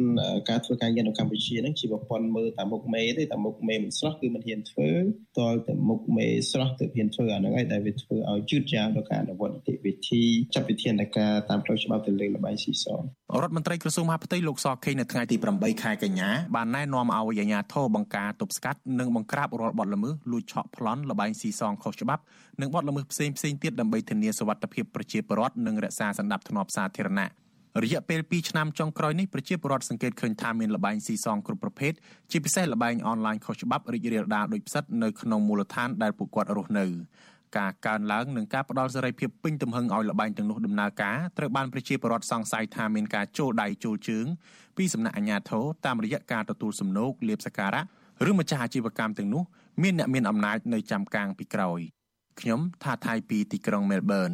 [0.49, 4.89] ការធ្វើការងារនៅកម្ពុជាហ្នឹងជាប្រព័ន្ធមើលតាមមុខមេទេតាមមុខមេមិនស្រស់គឺមិនហ៊ានធ្វើ
[5.37, 13.01] តលតែមុខមេស្រស់ទៅហ៊ានធ្វើអាហ្នឹងហើយដែលវាធ្វើឲ្យជឿនយ៉ាងដល់ការអនុវត្តនីតិវិធីចាត់វិធានការតាមផ្លូវច្បាប់ទៅលើលបែងស៊ីសង
[13.41, 22.21] រដ្ឋមន្ត្រីក្រសួងមហាផ្ទៃលោកសខេងនៅថ្ងៃទី8ខែកញ្ញាបានណែនាំឲ្យអាជ្ញាធរបង្ការទប់ស្កាត់និងបង្ក្រាបរាល់បទល្មើសលួចឆក់ប្លន់លបែងស៊ីសងខុសច្បាប់
[22.61, 27.42] និងបទល្មើសផ្សេងផ្សេងទៀតដើម្បីធានាសុវត្ថិភាពប្រជាពលរដ្ឋនិងរក្សាសន្តិភាពសាធារណៈ
[27.81, 31.93] រយៈពេល2ឆ្នាំចុងក្រោយនេះប្រជាពលរដ្ឋសង្កេតឃើញថាមានលបែងស៊ីសងគ្រប់ប្រភេទ
[32.31, 36.85] ជាពិសេសលបែងអនឡាញខុសច្បាប់រីករាលដាលដូចផ្សិតនៅក្នុងមូលដ្ឋានដែលពួកគាត់រស់នៅ
[37.57, 44.25] ការកើនឡើងនិងការផ្ដល់សេរីភាពពេញទំហឹងឲ្យលបែងទាំងនោះដំណើរការត្រូវបានប្រជាពលរដ្ឋសង្ស័យថាមានការចូលដៃចូលជើង
[44.77, 47.83] ពីសំណាក់អាជ្ញាធរតាមរយៈការទទួលសំណូកលៀបសការៈ
[48.29, 49.43] ឬម្ចាស់អាជីវកម្មទាំងនោះ
[49.81, 51.79] មានអ្នកមានអំណាចនៅចាំកាងពីក្រោយ
[52.39, 54.31] ខ្ញុំថាថៃពីទីក្រុងមែលប៊ន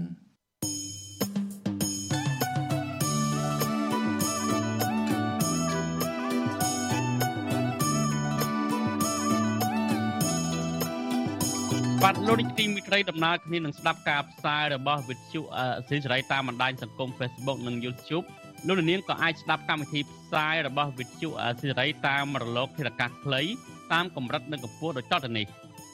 [12.11, 15.41] បាទលោកនាយកទីមិត្តរីដំណើរគ្នានឹងស្ដាប់ការផ្សាយរបស់វិទ្យុ
[15.87, 18.25] ស៊ីសេរីតាមបណ្ដាញសង្គម Facebook និង YouTube
[18.67, 23.41] លោកនាងក៏អាចស្ដាប់កម្មវិធីផ្សាយរបស់វិទ្យុស៊ីសេរីតាមរលកធារកាសខ្លី
[23.93, 25.45] តាមកម្រិតនិងកម្ពស់ដូចតទៅនេះ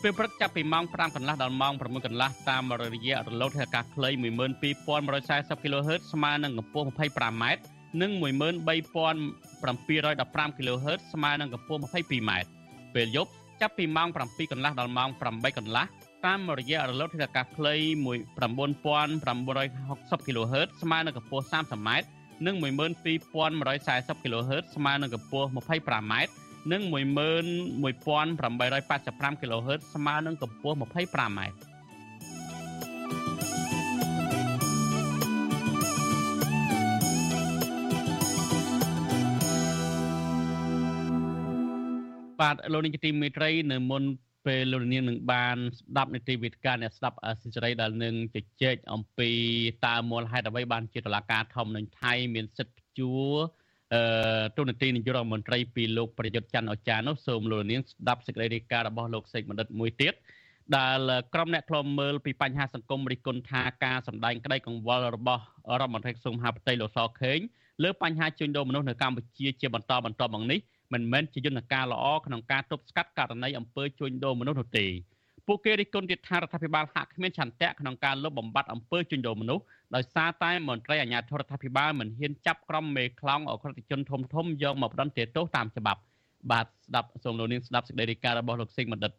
[0.01, 4.09] ពេលព្រឹកចាប់ពីម៉ោង5កន្លះដល់ម៉ោង6កន្លះតាមរយៈរលកធារកាសខ្លី
[4.91, 7.43] 12140 kHz ស្មើនឹងកម្ពស់ 25m
[8.01, 12.31] និង13715 kHz ស្មើនឹងកម្ពស់ 22m
[12.95, 15.85] ពេលយប់ចាប់ពីម៉ោង7កន្លះដល់ម៉ោង8កន្លះ
[16.25, 17.75] តាមរយៈរលកធាតុអាកាសខ្លី
[18.55, 21.89] 9960 kHz ស្មើនឹងកម្ពស់ 30m
[22.45, 26.13] និង12140 kHz ស្មើនឹងកម្ពស់ 25m
[26.71, 31.39] និង11885 kHz ស្មើនឹងកម្ពស់ 25m
[42.41, 44.03] បាទលោកនាយកទីមេត្រីនៅមុន
[44.45, 49.29] ពេលលោកនាងនឹងបានស្ដាប់នីតិវិទ្យាអ្នកស្ដាប់សិសេរីដែលនឹងជជែកអំពី
[49.85, 53.13] តើមូលហេតុអ្វីបានជាតុលាការធំនៅថៃមានសិទ្ធិជួ
[53.93, 60.13] អឺទូនាទីនាយករដ្ឋមន្ត្រីពីលោកប្រយុទ្ធច័ន្ទអចារ្យនោះសូមលោកនាងស្ដាប់សេចក្តីរាយការណ៍របស់លោកសេកបណ្ឌិតមួយទៀត
[60.77, 60.99] ដែល
[61.33, 65.43] ក្រុមអ្នកខ្លំមើលពីបញ្ហាសង្គមរិះគន់ថាការសម្ដែងក្តីកង្វល់របស់
[65.79, 67.39] រដ្ឋមន្ត្រីក្រសួងមហាផ្ទៃលោកសខេង
[67.83, 70.59] លើបញ្ហាជួញដូរមនុស្សនៅកម្ពុជាជាបន្តបន្ទាប់មកនេះ
[70.93, 74.85] មិនមែនជាយន្តការល្អក្នុងការទប់ស្កាត់ករណីអំពើជួញដូរមនុស្សនោះទេ
[75.47, 79.63] ពួកគេរិះគន់ទៀតថារដ្ឋាភិបាលហាក់គ្មានឆន្ទៈក្នុងការលុបបំបាត់អំពើជួញដូរមនុស្ស
[79.95, 86.01] ដោយសារតែមន្ត្រីអាជ្ញាធររដ្ឋាភិបាលមិនហ៊ានចាប់ក្រុមមេខ្លោងអក្រិតជនធំធំយកមកផ្ដន្ទាទោសតាមច្បាប់
[86.51, 89.11] បាទស្ដាប់សូមលោកនាងស្ដាប់សេចក្តីរាយការណ៍របស់លោកសេងបណ្ឌិត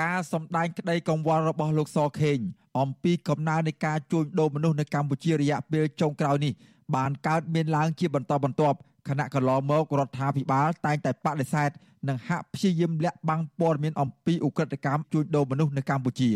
[0.00, 2.38] ការសម្ដែងក្តីកង្វល់របស់លោកសខេង
[2.80, 6.52] អំពីកំណើននៃការជួញដូរមនុស្សនៅកម្ពុជារយៈពេលចុងក្រោយនេះ
[6.96, 11.70] បានកើតមានឡើងជាបន្តបន្ទាប់ គណៈកន្លងមករដ្ឋាភិបាលតែងតែបដិសេធ
[12.08, 16.30] និងហាក់ព្យាយាមលាក់បាំងព័ត៌មានអំពីឧក្រិដ្ឋកម្មជួញដូរមនុស្សនៅកម្ពុជា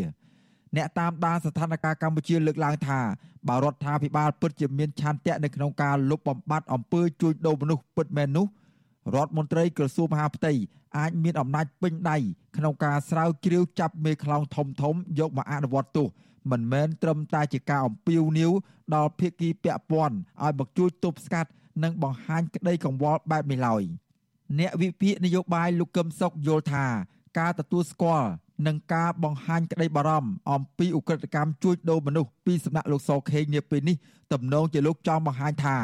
[0.76, 3.00] អ្នកតាមដានស្ថានភាពកម្ពុជាលើកឡើងថា
[3.48, 8.46] បើរដ្ឋាភិបាលពិតជាមានឆន្ទៈនៅក្នុងការលុបបំបាត់អំពើជួញដូរមនុស្សពិតមែននោះ
[9.14, 10.52] រដ្ឋមន្ត្រីក្រសួងមហាផ្ទៃ
[10.98, 12.16] អាចមានអំណាចពេញដៃ
[12.56, 16.08] ក្នុងការស្រាវជ្រាវចាប់មេខ្លោងធំធំយកមកអនុវត្តទោស
[16.50, 18.52] មិនមែនត្រឹមតែជាការអំពាវនាវ
[18.94, 21.50] ដល់ភាគីពាក់ព័ន្ធឲ្យមកជួយទប់ស្កាត់
[21.82, 23.82] និងបង្ហាញក្តីកង្វល់បែបនេះឡើយ
[24.58, 26.84] អ្នកវិភាគនយោបាយលោកកឹមសុខយល់ថា
[27.38, 28.28] ការទទួលស្គាល់
[28.66, 33.96] និងការបង្ហាញក្តីបារម្ភអំពីឧក្រិដ្ឋកម្មជួញដូរមនុស្សពីសំណាក់លោកសខេងនាពេលនេះ
[34.32, 35.76] ទំនងជាលោកចង់បង្ហាញថា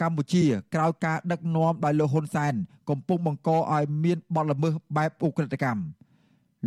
[0.00, 2.54] កម្ពុជាក្រោយការដឹកនាំដោយលោកហ៊ុនសែន
[2.88, 5.82] កំពុងបង្កឲ្យមានបទល្មើសបែបឧក្រិដ្ឋកម្ម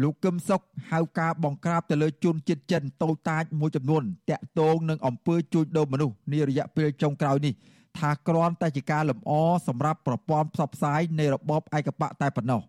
[0.02, 7.54] លោកកឹមសុខហៅការបង្ក្រាបទៅលើជនជាតិចិនតូចតាចមួយចំនួនតាក់ទងនឹងអំពើជួញដូរមនុស្សនារយៈពេលចុងក្រោយនេះ
[8.00, 9.32] ថាគ្រាន់តែជាការលម្អ
[9.68, 12.62] សម្រាប់ប្រព័ន្ធផ្សព្វផ្សាយនៃរបបឯកបកតែប៉ុណ្ណោះ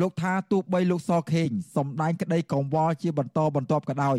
[0.00, 4.18] លោកថាទោះបីលោកសខេងសំដែងក្តីកង្វល់ជាបន្តបន្ទាប់ក៏ដោយ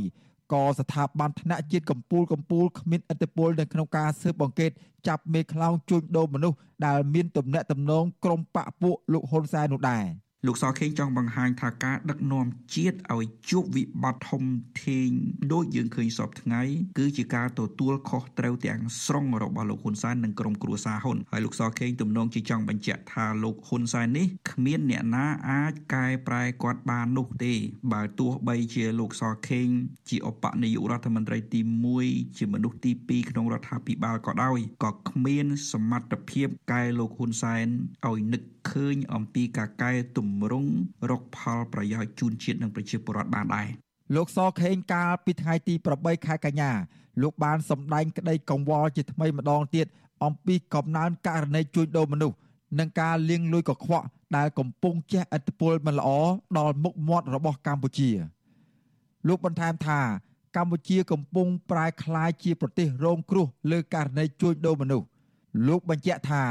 [0.54, 4.72] ក៏ស្ថាប័នថ្នាក់ជាតិកម្ពុជាកម្ពុជាគ្មានអធិបុលនៅក្នុងការស៊ើបអង្កេត
[5.08, 10.06] ចាប់មេខ្លោងជួញដូរមនុស្សដែលមានទំនាក់ទំនងក្រុមបកពួកលោកហ៊ុនសែននោះដែរ
[10.48, 14.44] លោកសខេងចង់បង្ហាញថាការដឹកនាំជាតិឲ្យជួបវិបត្តិធំ
[14.86, 15.10] ធេង
[15.54, 16.62] ដូចយើងឃើញសពថ្ងៃ
[16.98, 27.54] គឺជាការទទួលខុសត្រូវទាំងស្រុងរបស់លោកហ៊ុនសែននិងក្រុមគ្រួសារហ៊ុនហើយលោកសខេងទំនងជាចង់បញ្ជាក់ថាលោកហ៊ុនសែននេះគ្មានអ្នកណាអាចកែប្រែគាត់បាននោះទេ
[27.94, 29.68] បើទោះបីជាលោកសខេង
[30.10, 31.60] ជាឧបនាយករដ្ឋមន្ត្រីទី
[32.00, 37.68] 1ជាមនុស្សទី2ក្នុងរដ្ឋាភិបាលក៏ដោយក៏គ្មានសមត្ថភាពកែលោកហ៊ុនសែន
[38.08, 40.72] ឲ្យនឹក ឃើញអំពីការកែតម្រង់
[41.10, 43.68] រកផលប្រយោជន៍ជូនជាតិនិងប្រជាពលរដ្ឋបានដែរ
[44.16, 46.72] លោកសខេងកាលពីថ្ងៃទី8ខែកញ្ញា
[47.22, 49.86] លោកបានសម្ដែងក្តីកង្វល់ជាថ្មីម្ដងទៀត
[50.24, 52.38] អំពីកំណើនករណីជួញដូរមនុស្ស
[52.80, 54.06] និងការលាងលុយកខ្វក់
[54.38, 56.10] ដែលកំពុងជះឥទ្ធិពលមិនល្អ
[56.58, 58.10] ដល់មុខមាត់របស់កម្ពុជា
[59.28, 60.00] លោកបន្ថែមថា
[60.56, 65.08] កម្ពុជាកំពុងប្រែក្លាយជាប្រទេសរងគ្រោះលើករណីជួញដូរមនុស្ស
[65.68, 66.44] លោកបញ្ជាក់ថា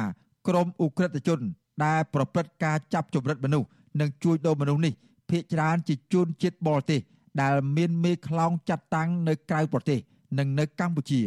[0.48, 1.40] ក្រមអ ுக ្រិតជន
[1.84, 3.68] ដែលប្រព្រឹត្តការចាប់ចម្រិតមនុស្ស
[4.00, 4.92] និងជួញដូរមនុស្សនេះ
[5.30, 7.00] ភ ieck ច្រើនជាជនជាតិបរទេស
[7.40, 9.98] ដែលមានមេខ្លោងចាត់តាំងនៅក្រៅប្រទេស
[10.38, 11.22] និងនៅកម្ពុជា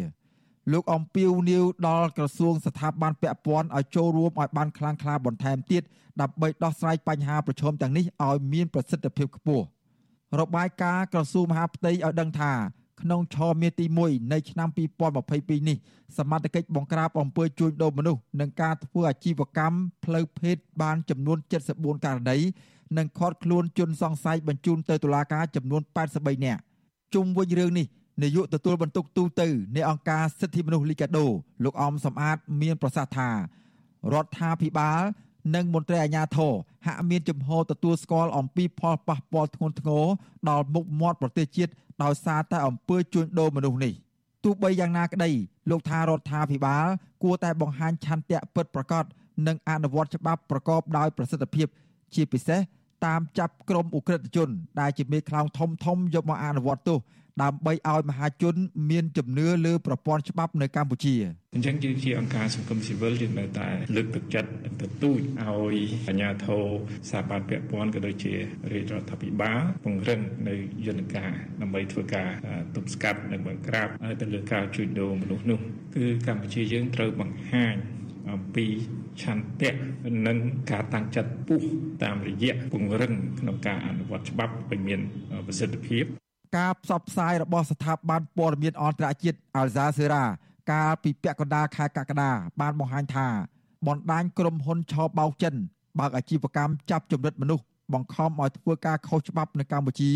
[0.71, 5.83] លោកអំពីវនីវដល់ក្រសួងស្ថាប័នពាក់ព័ន្ធឲ្យចូលរួមឲ្យបានខ្លាំងក្លាបន្ថែមទៀត
[6.21, 9.65] ដើម្បីដោះស្រាយបញ្ហាប្រឈមទាំងនេះឲ្យមានប្រសិទ្ធភាពខ្ពស់
[10.39, 12.51] របាយការណ៍ក្រសួងមហាផ្ទៃឲ្យដឹងថា
[13.01, 14.69] ក្នុងឆមាសទី1នៃឆ្នាំ
[15.17, 15.77] 2022នេះ
[16.17, 21.37] សមត្ថកិច្ចបង្ក្រាបអំពើជួញដូរមនុស្សនិងការធ្វើអាជីវកម្មផ្លូវភេទបានចំនួន
[21.71, 22.37] 74ករណី
[22.97, 25.81] និងឃាត់ខ្លួនជនសង្ស័យបញ្ជូនទៅតុលាការចំនួន
[26.13, 26.61] 83នាក់
[27.13, 27.85] ជុំវិញរឿងនេះ
[28.23, 29.41] នាយកទទួលបន្ទុកទូត
[29.75, 31.25] នៃអង្គការសិទ្ធិមនុស្សលីកាដូ
[31.63, 33.29] លោកអមសំអាតមានប្រសាសន៍ថា
[34.13, 35.01] រដ្ឋាភិបាល
[35.55, 36.53] និងមន្ត្រីអាជ្ញាធរ
[36.85, 40.05] ហាក់មានចំហទទួលស្គាល់អំពីផលប៉ះពាល់ធ្ងន់ធ្ងរ
[40.49, 41.71] ដល់មុខមាត់ប្រទេសជាតិ
[42.03, 43.93] ដោយសារតែអំពើជួញដូរមនុស្សនេះ
[44.43, 45.31] ទោះបីយ៉ាងណាក្តី
[45.69, 46.85] លោកថារដ្ឋាភិបាល
[47.23, 49.03] គួរតែបង្ហាញឆន្ទៈពិតប្រាកដ
[49.47, 51.67] និងអនុវត្តច្បាប់ប្រកបដោយប្រសិទ្ធភាព
[52.15, 52.59] ជាពិសេស
[53.05, 54.49] តាមចាប់ក្រុមអ ுக ្រិតជន
[54.79, 56.99] ដែលជាមេខ្លោងធំធំយកមកអនុវត្តទោស
[57.41, 58.55] ដើម្បីឲ្យមហាជន
[58.91, 61.15] មានជំនឿលើប្រព័ន្ធច្បាប់នៅកម្ពុជា
[61.55, 64.49] អញ្ចឹងយើងជាអង្គការសង្គមស៊ីវិលយើងនៅតែលើកទឹកចិត្ត
[64.81, 66.65] ទទូចឲ្យអាជ្ញាធរ
[67.09, 68.33] សាបានពាក់ព័ន្ធក៏ដូចជា
[68.71, 70.55] រាជរដ្ឋាភិបាលពង្រឹងនៅ
[70.87, 72.29] យន្តការដើម្បីធ្វើការ
[72.75, 73.87] ទប់ស្កាត់និងបង្ក្រាប
[74.21, 75.59] ទៅលើការជួញដូរមនុស្សនោះ
[75.95, 77.75] គឺកម្ពុជាយើងត្រូវបង្ហាញ
[78.31, 78.65] អំពី
[79.21, 79.71] ឆន្ទៈ
[80.27, 80.37] និង
[80.71, 81.61] ការតាំងចិត្តពុះ
[82.03, 84.99] តាមរយៈពង្រឹងក្នុងការអនុវត្តច្បាប់ឲ្យមាន
[85.47, 86.05] ប្រសិទ្ធភាព
[86.57, 90.23] ការផ្សព្វផ្សាយរបស់ស្ថាប័នព័ត៌មានអន្តរជាតិអាល់ហ្សាសេរ៉ា
[90.71, 93.27] កាលពីពាក់កណ្ដាលខែកក្កដាបានបង្ហាញថា
[93.87, 95.53] បណ្ដាញក្រុមហ៊ុនឆោបោកចិន
[95.99, 100.11] បើកអាជីវកម្មចាប់ចម្រិតមនុស្សបង្ខំឲ្យធ្វើការខុសច្បាប់នៅកម្ពុជា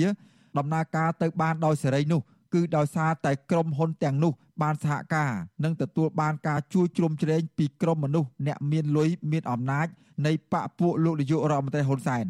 [0.58, 2.22] ដំណើរការទៅបានដោយសេរីនោះ
[2.54, 5.32] គឺដោយសារតែក្រុមហ៊ុនទាំងនោះបានសហការ
[5.64, 9.88] និងទទួលបានការជួយជ្រោមជ្រែងពីក្រុមមនុស្សអ្នកមានលុយមានអំណាច
[10.26, 12.26] នៃបកពួកលោកនាយករដ្ឋមន្ត្រីហ៊ុនសែន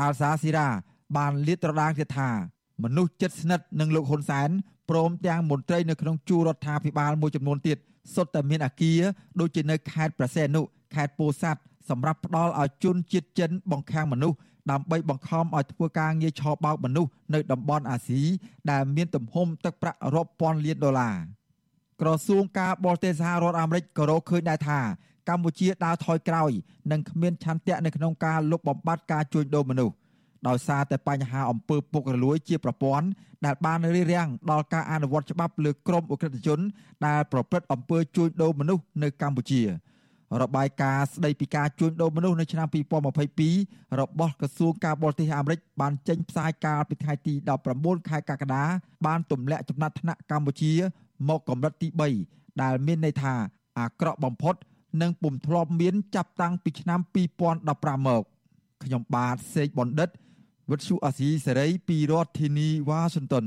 [0.00, 0.68] អាល់សាស៊ីរ៉ា
[1.16, 2.30] បានលាតត្រដាងទៀតថា
[2.84, 4.48] មនុស្សចិត្តស្និទ្ធនឹងលោកហ៊ុនសែន
[4.90, 7.78] ព្រមទាំងមន្ត្រីនៅក្នុងជួររដ្ឋាភិបាលមួយចំនួនទៀត
[8.14, 9.00] សុទ្ធតែមានអាគារ
[9.40, 10.60] ដូចជានៅខេត្តប្រសេនុ
[10.94, 14.36] ខេត្តពោធិ៍សាត់សម្រាប់ផ្ដល់ឲ្យជនជាតិចិនបង្ខាំងមនុស្ស
[14.70, 18.22] ដើម្បីបង្ខំឲ្យធ្វើការងារឆបោកមនុស្សនៅតំបន់អាស៊ី
[18.70, 21.16] ដែលមានទំហំទឹកប្រាក់រាប់ពាន់លានដុល្លារ
[22.00, 24.80] ក្រសួងការបរទេសសហរដ្ឋអាមេរិកក៏រកឃើញដែរថា
[25.28, 26.50] កម្ពុជាដើរថយក្រោយ
[26.90, 29.94] និងគ្មានឆន្ទៈនៅក្នុងការលុបបំបាត់ការជួញដូរមនុស្ស
[30.48, 33.06] ដោយសារតែបញ្ហាអំពើពុករលួយជាប្រព័ន្ធ
[33.46, 36.60] ដែលបានរារាំងដល់ការអនុវត្តច្បាប់លើក្រមអ ுக ្រិតជន
[37.06, 39.62] ដែលប្រព្រឹត្តអំពើជួញដូរមនុស្សនៅកម្ពុជា
[40.42, 42.66] របាយការណ៍ស្ដីពីការជួញដូរមនុស្សនៅឆ្នាំ
[43.32, 47.34] 2022របស់ក្រសួងការបរទេសអាមេរិកបានចេញផ្សាយកាលពីថ្ងៃទី
[47.72, 48.64] 19ខែកក្កដា
[49.06, 50.72] បានទម្លាក់ចំណាត់ថ្នាក់កម្ពុជា
[51.28, 51.88] មកកម្រិតទី
[52.24, 53.34] 3ដែលមានន័យថា
[53.78, 54.54] អាក្រក់បំផុត
[55.02, 57.00] និងពុំធ្លាប់មានចាប់តាំងពីឆ្នាំ
[57.48, 58.22] 2015មក
[58.84, 60.08] ខ្ញុំបាទសេកបណ្ឌិត
[60.70, 63.46] វិទ្យុអាស៊ីសេរីពីរដ្ឋធានីវ៉ាស៊ីនតោន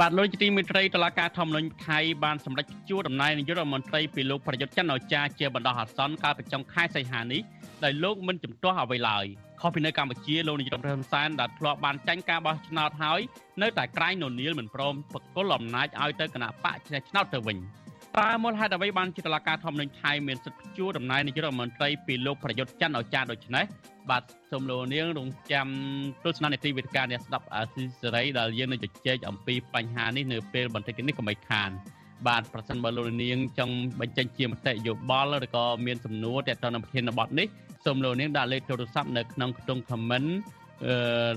[0.00, 7.40] បាទលោកជាទីមេត្រីតឡាការធម្មនុញ្ញថៃបានសម្រេចជួតំណែងនាយករដ្ឋមន្ត្រីពីលោកប្រយុទ្ធច័ន្ទអចារ្យជាបណ្ដោះអាសន្នកាលពីចុងខែសីហានេះ
[7.84, 9.26] ដោយលោកមិនជំទាស់អ្វីឡើយ
[9.64, 13.20] ខុសពីនៅកម្ពុជាលោកនាយរដ្ឋមន្ត្រីហ៊ុនសែនដែលធ្លាប់បានចាញ់ការបោះឆ្នោតហើយ
[13.62, 17.58] នៅតែក្រែងននៀលមិនព្រមបកគលអំណាចឲ្យទៅគណៈបកឆ្នះឆ្នោតទៅវិញ
[18.18, 23.64] តើមូលហេតុអ្វីបានជាតឡាការធម្មនុញ្ញថៃមានសិទ្ធិជួតំណែងនាយករដ្ឋមន្ត្រីពីលោកប្រយុទ្ធច័ន្ទអចារ្យដូច្នេះ
[24.10, 25.68] បាទសូមលោកនាងរងចាំ
[26.24, 31.70] ទស្សនានីតិវិទ្យាអ្នកស្ដាប់អាស៊ីសេរីដែលយើងនឹងជជែកអំពីបញ្ហានេះនៅពេលបន្តិចនេះកុំឲ្យខាន
[32.26, 37.46] បាទប្រសិនបើលោកនាងចង់បញ្ចេញជាមតិយោបល់ឬក៏មានសំណួរទាក់ទងនឹងប្រធានបទនេះ
[37.84, 40.28] សូមលោកនាងដាក់លេខទូរស័ព្ទនៅក្នុងខ្ទង់ comment
[40.86, 41.32] អឺ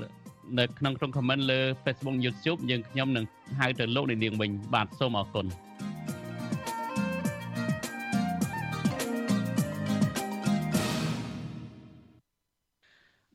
[0.60, 3.26] នៅក្នុងក្រុម comment លើ Facebook YouTube យើងខ្ញុំនឹង
[3.60, 5.46] ហៅទៅលោកនាងវិញបាទសូមអរគុណ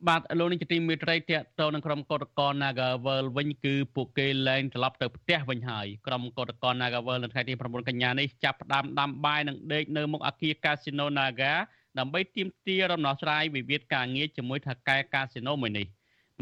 [0.07, 11.53] បាទលោកនេះជាទីមេត្រីតេតទៅនឹងក្រុមកោតក្រ Nagavel វិញគឺពួកគេលែងត្រឡប់ទៅផ្ទះវិញហើយក្រុមកោតក្រ Nagavel នៅថ្ងៃទី9កញ្ញានេះចាប់ផ្ដើមដាំបាយនិងដេកនៅមុខអគារ Casino Naga
[11.99, 15.87] ដើម្បីទាមទាររំដោះស្រាយវិវាទការងារជាមួយថៅកែកាស៊ីណូមួយនេះ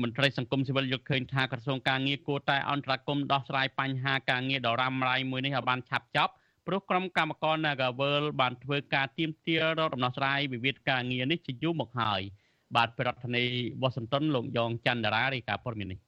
[0.03, 6.33] មន្ត្រីសង្គមស៊ីវិលយល់ឃើញថាក្រសួងការងារគួរតែអន្តរាគមន៍ដោះស្រាយបញ្ហាការងារដ៏រ៉ាំរ៉ៃមួយនេះឲ្យបានឆាប់ចប់
[6.67, 12.21] ព្រោះក្រុមកម្មករ Nagavel បានធ្វើការទាមទាររកដំណោះស្រាយវិវាទការងារនេះជាយូរមកហើយ
[12.75, 15.99] បាទប្រធានាធិបតីវ៉ាស៊ីនតោនលោកយ៉ងច័ន្ទរារាយការណ៍ព័ត៌មាននេះ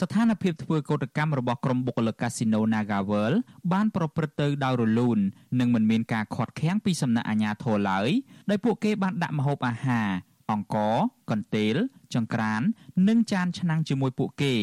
[0.00, 3.32] ស្ថានភាពធ្វើកោតកម្មរបស់ក្រុមបុគ្គលិកកាស៊ីណូ Nagavel
[3.72, 5.18] បានប្រព្រឹត្តទៅដោយរលូន
[5.60, 8.08] និងមិនមានការខាត់ខាំងពីសំណាក់អាជ្ញាធរឡើយ
[8.50, 10.08] ដោយពួកគេបានដាក់ម្ហូបអាហារ
[10.50, 10.96] អង្ករ
[11.30, 11.74] កន្ទេល
[12.14, 12.62] ចង្ក្រាន
[13.08, 14.54] និងចានឆ្នាំងជាមួយពួកគេ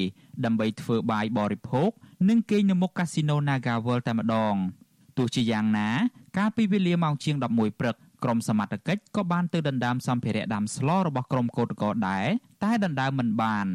[0.46, 1.90] ដើម្បីធ្វើបាយបរិភោគ
[2.30, 4.56] និងគេងនៅមុខកាស៊ីណូ Nagavel តែម្ដង
[5.18, 5.90] ទោះជាយ៉ាងណា
[6.38, 12.26] កាលពីវេលាម៉ោងជាង11ព្រឹកក្រុមសមត្ថកិច្ចក៏បានទៅដណ្ដើមសម្ភារៈដាំស្លរបស់ក្រុមកោតក្រដែរ
[12.64, 13.68] តែដណ្ដើមមិនបាន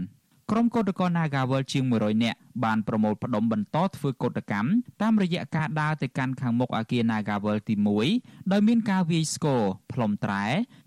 [0.51, 4.69] ក្រុមកោតក្រ Nagawal ជាង100នាក់បានប្រមូលផ្ដុំបន្តធ្វើកោតកម្ម
[5.03, 7.75] តាមរយៈការដើរទៅកាន់ខាងមុខអគារ Nagawal ទី
[8.13, 10.45] 1ដោយមានការវាយស្គរផ្លុំត្រែ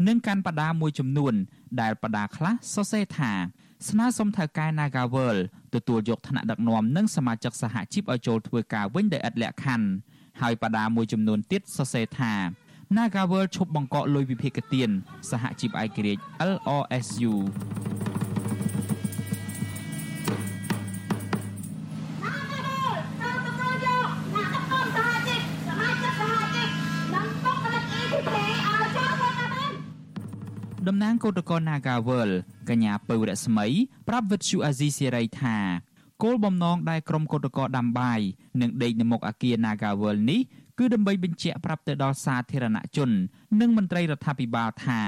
[0.07, 1.33] និងកាន់បដាមួយចំនួន
[1.81, 3.31] ដែលបដាខ្លះសរសេរថា
[3.89, 5.37] ស្នើសុំថៅកែ Nagawal
[5.73, 9.87] ទទួលយកឋានៈដឹកនាំនិងសមាជិកសហជីពឲ្យចូលធ្វើការវិញដោយឥតលក្ខខណ្ឌ
[10.41, 12.33] ហើយបដាមួយចំនួនទៀតសរសេរថា
[12.95, 14.89] Nagawal ឈប់បង្កក់លុយវិភាគទាន
[15.29, 16.21] សហជីពឯករាជ្យ
[16.53, 17.33] LRSU
[30.87, 32.31] តំណាងគឧតកោ Nagawal
[32.69, 33.67] កញ្ញាពៅរស្មី
[34.07, 35.57] ប្រាប់វិទ្យុអាស៊ីសេរីថា
[36.23, 38.21] គោលបំណងដែលក្រុមគឧតកោដាំបាយ
[38.61, 40.41] និងដេកនៅមុខអគារ Nagawal នេះ
[40.77, 43.09] គឺដើម្បីបញ្ជាក់ប្រាប់ទៅដល់សាធារណជន
[43.59, 45.01] និងមន្ត្រីរដ្ឋាភិបាលថា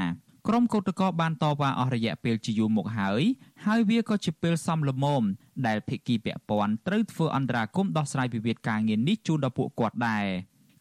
[0.47, 3.21] ក្រុមកោតក្របានតវ៉ាអស់រយៈពេលជាយូរមកហើយ
[3.65, 5.23] ហើយវាក៏ជាពេលសំលមម
[5.67, 10.25] ដែលភិក្ខីពាក់ព័ន្ធត្រូវធ្វើអន្តរាគមន៍ដោះស្រាយវិវាទការងារនេះជូនដល់ពួកគាត់ដែរ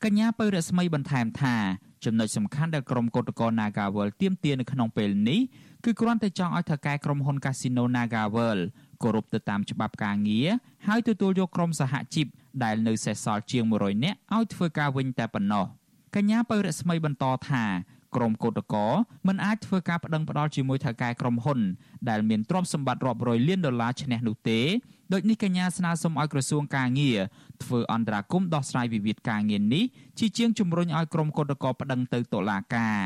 [0.04, 1.56] កញ្ញាពៅរស្មីបន្ថែមថា
[2.04, 5.40] ចំណុចសំខាន់ដែលក្រុមកោតក្រ Nagawal ទាមទារនៅក្នុងពេលនេះ
[5.84, 8.58] គឺគ្រាន់តែចង់ឲ្យថៅកែក្រុមហ៊ុន Casino Nagawal
[9.02, 10.48] គោរពទៅតាមច្បាប់ការងារ
[10.87, 12.26] ហើយទទួលយកក្រុមសហជីព
[12.64, 15.64] ដែលនៅសេសសល់ជាង100នាក់ឲ្យធ្វើការវិញតែប៉ុណ្ណោះ
[16.14, 17.64] កញ្ញាពៅរស្មីបន្តថា
[18.16, 18.90] ក្រុមកោតក្រ
[19.28, 21.60] មិនអាចធ្វើការប្តឹងផ្តល់ជាមួយថៅកែក្រុមហ៊ុន
[22.08, 24.60] ដែលមានទ្រព្យសម្បត្តិរាប់រយលានដុល្លារឈ្នះនោះទេ
[25.12, 27.18] ដូចនេះកញ្ញាស្នើសុំឲ្យក្រសួងការងារ
[27.62, 29.84] ធ្វើអន្តរាគមន៍ដោះស្រាយវិវាទការងារនេះ
[30.18, 33.00] ជាជាងជំរុញឲ្យក្រុមកោតក្រប្តឹងទៅតុលាការ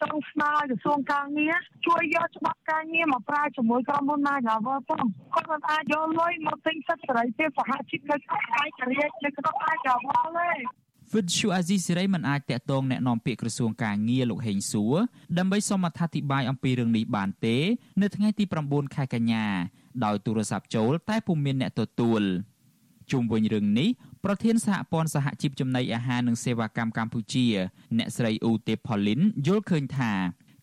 [0.00, 1.54] ចង់ស្នើក្រសួងការងារ
[1.86, 10.50] ជួយយកច្បាប់ការងារមកប្រើជាមួយក្រុមហ៊ុន Nagavel ផងគាត់មិនអាចយកលុយមកទិញសិទ្ធិសេរីភាពសហជីពនៅក្នុងឯករាជ្យនៅក្នុង Nagavel ទេ
[11.13, 14.95] វិទ្យុអាស៊ីសេរីមិនអាចតាក់ទងแนะនាំពាក្យក្រសួងការងារលោកហេងសួរ
[15.37, 17.57] ដើម្បីសូមអធិប្បាយអំពីរឿងនេះបានទេ
[18.01, 19.45] នៅថ្ងៃទី9ខែកញ្ញា
[20.05, 22.21] ដោយទូរស័ព្ទចូលតែពុំមានអ្នកទទួល
[23.11, 23.89] ជុំវិញរឿងនេះ
[24.25, 27.45] ប្រធានសហព័ន្ធសហជីពចំណីអាហារនិងសេវាកម្មកម្ពុជា
[27.97, 30.11] អ្នកស្រីអ៊ូទេផូលីនយល់ឃើញថា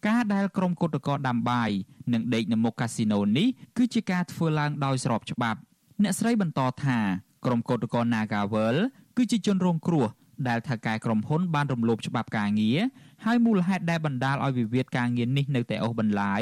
[0.09, 1.71] ការដែលក្រុមគឧតកោដាំបាយ
[2.13, 5.59] និងដេកនៅមុខកាស៊ីណូនេះគឺជាការធ្វើឡើងដោយស្របច្បាប់
[6.03, 6.99] អ្នកស្រីបន្តថា
[7.45, 8.77] ក្រុមគឧតកោ Nagawal
[9.17, 10.07] គឺជាជនរងគ្រោះ
[10.48, 12.80] ដែលថៅកែក្រុមហ៊ុនបានរំលោភច្បាប់ការងារ
[13.26, 16.42] ហើយមូលហេតុដែលបណ្ដាលឲ្យវិវាទការងារនេះនៅតែអូសបន្លាយ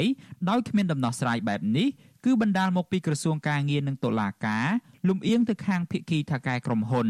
[0.50, 1.88] ដោយគ្មានដំណោះស្រាយបែបនេះ
[2.24, 4.66] គឺបណ្ដាលមកពីក្រសួងការងារនិងតុលាការ
[5.08, 7.08] លំអៀងទៅខាងភាគីថៅកែក្រុមហ៊ុន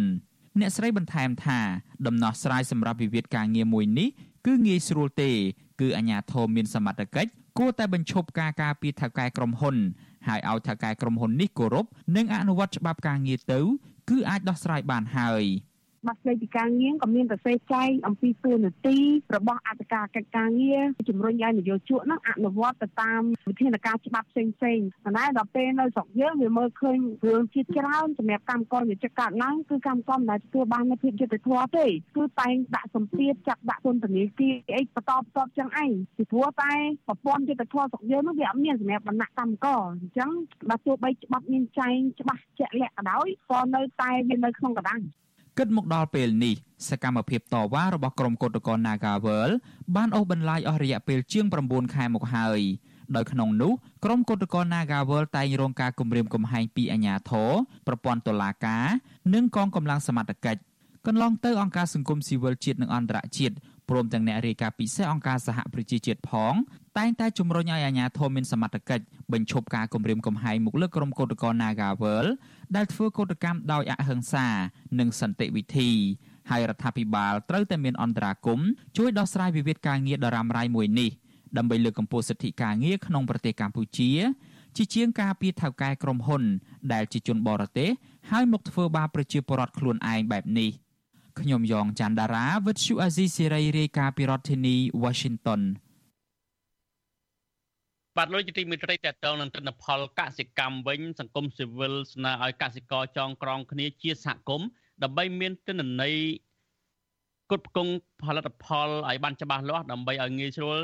[0.61, 1.59] អ្នកស្រីបន្ថែមថា
[2.07, 4.09] ដំណោះស្រាយសម្រាប់វិវាទការងារមួយនេះ
[4.47, 5.31] គឺងាយស្រួលទេ
[5.81, 9.77] គឺអាជ្ញាធរមានសមត្ថកិច្ចគួរតែបញ្ឈប់ការការពារថៅកែក្រុមហ៊ុន
[10.27, 13.61] ហើយឲ្យថៅកែក្រុមហ៊ុននេះគោរពនិងអនុវត្តច្បាប់ការងារទៅ
[14.11, 15.45] គឺអាចដោះស្រាយបានហើយ។
[16.07, 18.99] ច្បាប់ស្តីពីការងារក៏មានប្រសេចែងអំពីទួនាទី
[19.37, 36.73] របស់អធិការកិច្ចការងារជំរុញឲ្យនយោជកនោះអនុវត្តទៅតាមវិធានការច្បាប់ផ្សេងផ្សេងប៉ុន្តែដល់ពេលនៅស្រុកយើងវាមើលឃើញរឿងជាតិច្រើនសម្រាប់កម្មករនិយោជកកើតឡើងគឺកម្មករមិនដែលទទួលបាននូវភាពយុត្តិធម៌ទេគឺតែងដាក់សម្ពាធចាប់ដាក់ពន្ធនាគារអីបន្តបន្តចឹងឯងពីព្រោះតែ
[37.07, 40.31] ប្រព័ន្ធយុត្តិធម៌ស្រុកយើងនោះវាអត់មានសម្រាប់បណ្ណៈកម្មករអញ្ចឹង
[40.69, 45.01] បើទោះបីច្បាប់មានចែងច្បាស់ជាក់លាក់ក៏ដោយក៏នៅតែវានៅក្នុងកណ្ដាល
[45.59, 46.55] គិតមកដល់ពេលនេះ
[46.89, 49.51] សកម្មភាពតវ៉ារបស់ក្រុមកោតក្រ Nagawal
[49.97, 52.61] បានអូសបន្លាយអស់រយៈពេលជាង9ខែមកហើយ
[53.17, 53.73] ដោយក្នុងនោះ
[54.05, 57.51] ក្រុមកោតក្រ Nagawal តែងរងការគំរាមកំហែងពីអាជ្ញាធរ
[57.87, 58.85] ប្រព័ន្ធតុលាការ
[59.35, 60.61] និងកងកម្លាំងសមត្ថកិច្ច
[61.07, 63.55] កន្លងទៅអង្គការសង្គមស៊ីវិលជាតិនិងអន្តរជាតិ
[63.91, 66.55] ព្រមទាំងអ្នករាយការណ៍ពិសេសអង្គការសហប្រជាជាតិផង
[66.99, 72.27] តែងតែជំរុញឲ្យអាជ្ញាធរមានសមត្ថកិច្ចបញ្ឈប់ការគំរាមកំហែងមកលើក្រុមកោតក្រ Nagawal
[72.77, 74.47] ដែលធ្វើកោតកម្មដោយអហិង្សា
[74.99, 75.91] និងសន្តិវិធី
[76.51, 78.61] ហើយរដ្ឋាភិបាលត្រូវតែមានអន្តរាគម
[78.97, 81.11] ជួយដោះស្រាយវិវាទការងារដ៏រ៉ាំរ៉ៃមួយនេះ
[81.57, 84.11] ដើម្បីលើកកម្ពស់សិទ្ធិការងារក្នុងប្រទេសកម្ពុជា
[84.77, 86.43] ជាជាងការពីថៅកែក្រុមហ៊ុន
[86.93, 87.91] ដែលជាជនបរទេស
[88.31, 90.71] ហើយមកធ្វើបាបប្រជាពលរដ្ឋខ្លួនឯងបែបនេះ
[91.41, 95.63] ខ្ញុំយ៉ងច័ន្ទដារាវិទ្យុអាស៊ីសេរីរាយការណ៍ពីរដ្ឋធានី Washington
[98.17, 104.69] បាទលោកជាទីមេត្រីតតងនឹងទិន្នផលកសិកម្មវិញ សង្គមស៊ីវិលស្នើឲ្យកសិករចងក្រងគ្នាជាសហគមន៍
[105.03, 106.15] ដើម្បីមានទិន្នន័យ
[107.51, 110.79] គុតគង់ផលិតផលឲ្យបានច្បាស់លាស់ដើម្បីឲ្យងាយស្រួល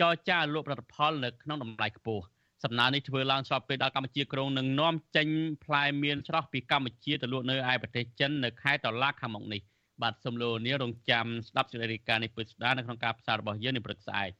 [0.00, 2.24] ចរចាលក់ផលិតផលនៅក្នុងតម្លៃខ្ពស់
[2.64, 5.28] សំណើនេះធ្វើឡើងស្របពេលដែលកម្ពុជាក្រុងនឹងនាំចេញ
[5.64, 9.62] ផ្លែមៀនស្រស់ពីកម្ពុជាទៅលក់នៅឯប្រទេសចិននៅខែតុលាខាងមុខនេះ
[10.02, 14.30] បាទសូមលោកនាងរងចាំស្ដាប់សេចក្តីរាយការណ៍នេះពិស្ដារនៅក្នុងការផ្សាយរបស់យើងនៅព្រឹកស្អែក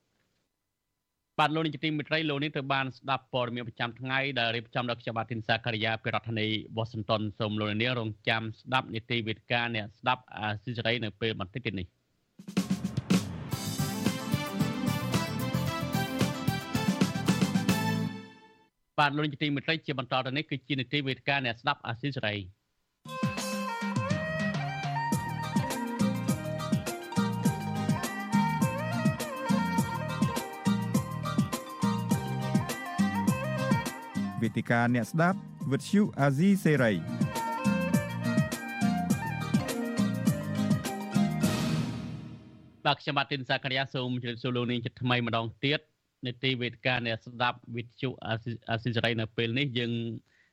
[1.38, 6.46] បាទលោកនាយកទីមេត្រីលោកនេះត្រូវបានស្ដាប់ព័ត៌មានប្រចាំថ្ងៃដែលរៀបចំដោយខ្ញុំបាទធីនសាការីយ៉ាពីរដ្ឋធានី
[6.76, 11.86] វ៉ាស៊ីនតោនសូមលោកនាងរងចាំស្ដាប់នីតិវិទ្យាអ្នកស្ដាប់អាស៊ីសេរីនៅពេលបន្តិចទៀតនេះ
[18.98, 22.57] បាទលោកនាយកទីមេត្រីជាបន្តទៅនេះគឺជានីតិវិទ្យាអ្នកស្ដាប់អាស៊ីសេរី
[34.42, 35.38] វេទិកាអ្នកស្ដាប់
[35.72, 36.92] វិទ្យុអាស៊ីសេរី
[42.84, 45.80] បាទខ្ញុំបាទទីនសាករិយាសូមជម្រាបសួរលោកនាងជាថ្មីម្ដងទៀត
[46.26, 49.92] នេតិវេទិកាអ្នកស្ដាប់វិទ្យុអាស៊ីសេរីនៅពេលនេះយើង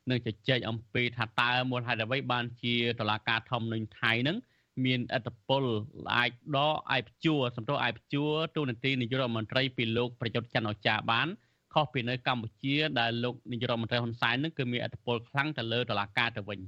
[0.09, 4.37] នឹងជជែកអំពីថាតើមូលហេតុអ្វីបានជាតឡាការធម្មនុញ្ញថៃនឹង
[4.85, 5.63] មានអត្តពល
[6.15, 11.27] អាចដកអាយព្យួរសំទោសអាយព្យួរទូនាទីនាយករដ្ឋមន្ត្រីពីលោកប្រយុទ្ធច័ន្ទអូចាបាន
[11.75, 16.59] ខុសពីនៅកម្ពុជាដែលលោកនាយករដ្ឋមន្ត្រីហ៊ុនសែននឹងគឺមានអធិបុលខ្លាំងទៅលើតឡាការទៅវិញ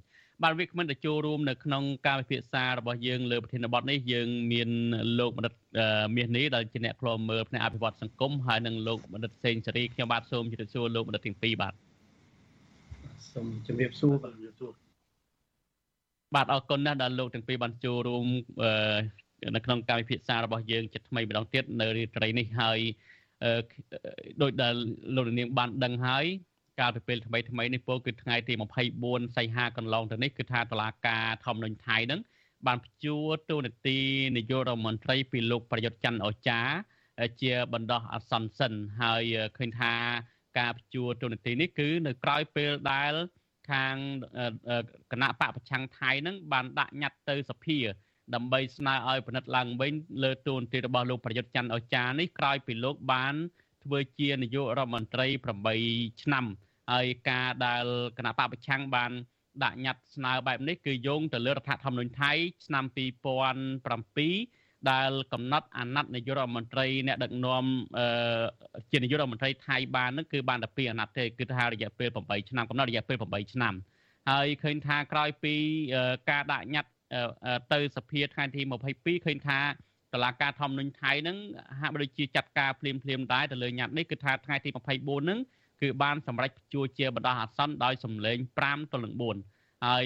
[0.44, 4.70] បាទវាគ្មិនទៅចូលរួមនៅក្នុងការពិភាក្សារបស់យើងលើប្រធានបទនេះយើងមាន
[5.20, 5.54] លោកបណ្ឌិត
[6.16, 11.74] មាសនេះដែលជាអ្នកខ្លមមើលផ្នែកអភិវឌ្ឍសង្គមហើយនិងលោកបណ្ឌិតសេងសេរីខ្ញុំបាទសូមជម្រាបសួរលោកបណ្ឌិតទាំងពីរបាទ
[13.34, 14.72] សូមជម្រាបសួរបាទជម្រាបសួរ
[16.36, 18.26] បាទអរគុណណាស់ដែលលោកទាំងពីរបានចូលរួម
[19.56, 22.80] នៅក្នុងការពិភាក្សារបស់យើងជាថ្មីម្ដងទៀតនៅរាត្រីនេះហើយ
[24.42, 24.74] ដោយដែល
[25.16, 26.26] លោកនាងបានដឹងហើយ
[26.80, 28.54] កាលពីពេលថ្មីថ្មីនេះពោលគឺថ្ងៃទី
[28.96, 32.20] 24សីហាកន្លងទៅនេះគឺថាតឡាការធម្មនុញ្ញថៃនឹង
[32.68, 34.00] បានព្យួរទូនាទី
[34.38, 36.62] នាយករដ្ឋមន្ត្រីពីលោកប្រយុទ្ធច័ន្ទអូចា
[37.42, 39.24] ជាបណ្ដោះអាសន្នសិនហើយ
[39.58, 39.94] ឃើញថា
[40.60, 43.14] ការព្យួរទូនាទីនេះគឺនៅក្រោយពេលដែល
[43.72, 43.96] ខាង
[45.12, 47.78] គណៈបកប្រឆាំងថៃនឹងបានដាក់ញត្តិទៅសភា
[48.36, 53.36] ដើម្បីស្នើឲ្យពិនិត្យឡើងវិញលើទូនទីរបស់លោកប្រយុទ្ធច័ន្ទអូចានេះក្រោយពីលោកបាន
[53.84, 55.28] ធ្វើជានាយករដ្ឋមន្ត្រី
[55.76, 56.46] 8ឆ្នាំ
[56.92, 57.86] ហើយការដែល
[58.18, 59.12] គណៈបកប្រឆាំងបាន
[59.64, 62.32] ដាក់ញត្តិស្នើបែបនេះគឺយោងទៅលើរដ្ឋធម្មនុញ្ញថៃ
[62.66, 67.66] ឆ្នាំ2007ដែលកំណត់អាណត្តិនាយករដ្ឋមន្ត្រីអ្នកដឹកនាំ
[68.92, 73.74] ជានាយករដ្ឋមន្ត្រីថៃបាននឹងគឺបានតែ2អាណត្តិទេគឺថារយៈពេល8ឆ្នាំកំណត់រយៈពេល8ឆ្នាំ
[74.30, 75.56] ហើយឃើញថាក្រោយពី
[76.30, 76.92] ការដាក់ញត្តិ
[77.74, 78.62] ទៅសភាថ្ងៃទី
[78.94, 79.60] 22ឃើញថា
[80.14, 81.38] តឡាការធម្មនុញ្ញថៃហ្នឹង
[81.80, 84.78] ហាក់បីដូចជាចាត់ការភ្លាមភ្លាមដែរទៅលើញត្តិនេះគឺថាថ្ងៃទី24
[85.24, 85.40] ហ្នឹង
[85.82, 89.16] គឺបានសម្រេចជួជាបណ្ដោះអាសន្នដោយសម្លេង5ទល់នឹង
[89.50, 90.06] 4ហើយ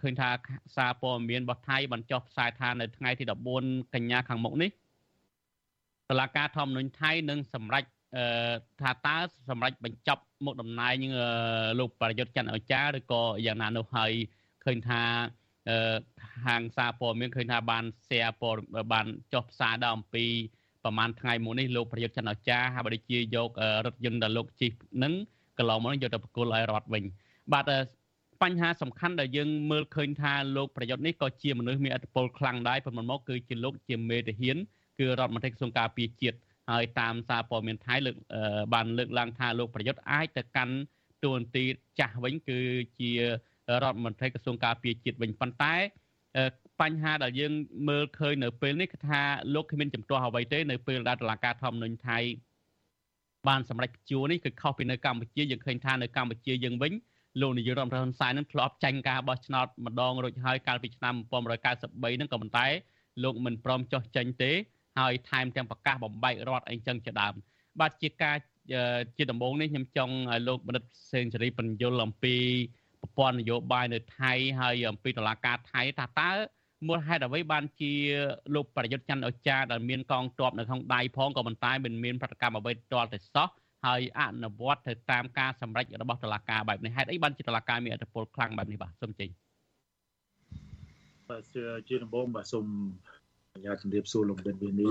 [0.00, 0.30] ឃើញថា
[0.76, 3.24] សារព័ត៌មានរបស់ថៃបានចុះផ្សាយថានៅថ្ងៃទី
[3.58, 4.70] 14កញ្ញាខាងមុខនេះ
[6.10, 7.84] តឡាការធម្មនុញ្ញថៃនឹងសម្រេច
[8.80, 9.16] ថាតើ
[9.50, 11.04] សម្រេចបញ្ចប់មុខតំណែង
[11.78, 14.12] លោកប្រយុទ្ធច័ន្ទអចារឬក៏យ៉ាងណានោះហើយ
[14.64, 15.02] ឃើញថា
[16.46, 20.24] ហាងសារព័ត៌មានឃើញថាបាន share ព័ត៌បានចុះផ្សាយដល់អំពី
[20.84, 23.50] ប្រហែលថ្ងៃមុននេះលោកប្រយុទ្ធច័ន្ទអាចារ្យហើយបើដូចជាយក
[23.86, 25.12] រថយន្តដែលលោកជិះនឹង
[25.58, 27.04] កន្លងមកយកទៅប្រគល់ឲ្យរដ្ឋវិញ
[27.52, 27.64] បាទ
[28.42, 34.56] បញ្ហាសំខាន់ដែលយើងមើលឃើញថាលោកប្រយុទ្ធនេះក៏ជាមនុស្សមានអធិបុលខ្លាំងដែរប៉ុន្មានមកគឺជាលោកជាមេទាហាន
[34.98, 36.38] គឺរដ្ឋមន្ត្រីក្រសួងការពារជាតិ
[36.70, 38.16] ហើយតាមសារព័ត៌មានថៃលើក
[38.74, 40.74] បានលើកឡើងថាលោកប្រយុទ្ធអាចទៅកាន់
[41.24, 41.64] តួនាទី
[41.98, 42.58] ចាស់វិញគឺ
[43.00, 43.12] ជា
[43.82, 45.74] រដ្ឋមន្ត្រីក្រសួងការពារជាតិវិញប៉ុន្តែ
[46.80, 47.52] បញ្ហាដែលយើង
[47.88, 49.20] មើលឃើញនៅពេលនេះគឺថា
[49.54, 52.18] លោកគ្មានចំទាស់អ្វីទេនៅពេលដែលតុលាការធម្មនុញ្ញថៃ
[53.48, 56.92] បានសម្រេចព្យួរនេះគឺខុសពីនៅកម្ពុជាយើងឃើញថានៅកម្ពុជាយើងវិញ
[57.40, 61.14] លោកនាយករដ្ឋមន្ត្រីហ៊ុនសែននឹងធ្លាប់ចាញ់ការបោះឆ្នោតម្ដងរួចហើយកាលពីឆ្នាំ
[61.60, 62.66] 1993ហ្នឹងក៏ប៉ុន្តែ
[63.24, 64.50] លោកមិនព្រមចោះចេញទេ
[64.98, 67.34] ហើយថែមទាំងប្រកាសបំបែករដ្ឋអីចឹងជាដើម
[67.80, 68.36] បាទជាការ
[69.16, 72.34] ជាដំបូងនេះខ្ញុំចង់ឲ្យលោកបណ្ឌិតសេនស៊ូរីបញ្យលអំពី
[73.02, 76.30] ប្រព័ន្ធនយោបាយនៅថៃហើយអំពីតឡាការថៃថាតើ
[76.88, 77.92] មូលហេតុអ្វីបានជា
[78.54, 83.48] លោកប្រយុទ្ធច័ន្ទអចារដែលមានកងទ័ពនៅក្នុងដៃផងក៏ប៉ុន្តែមិនមានប្រតិកម្មអ្វីទាល់តែសោះ
[83.86, 89.28] ហើយអនុវត្តទៅតាមការសម្រេចរបស់តុលាការបែបនេះហេតុអីបានជាតុលាការមានអធិបុលខ្លាំងបែបនេះបាទសូមចេញ
[91.28, 91.42] បាទ
[91.88, 92.66] ជាដំបូងបាទសូម
[93.52, 94.88] អនុញ្ញាតជម្រាបសួរលោកដិនវីនី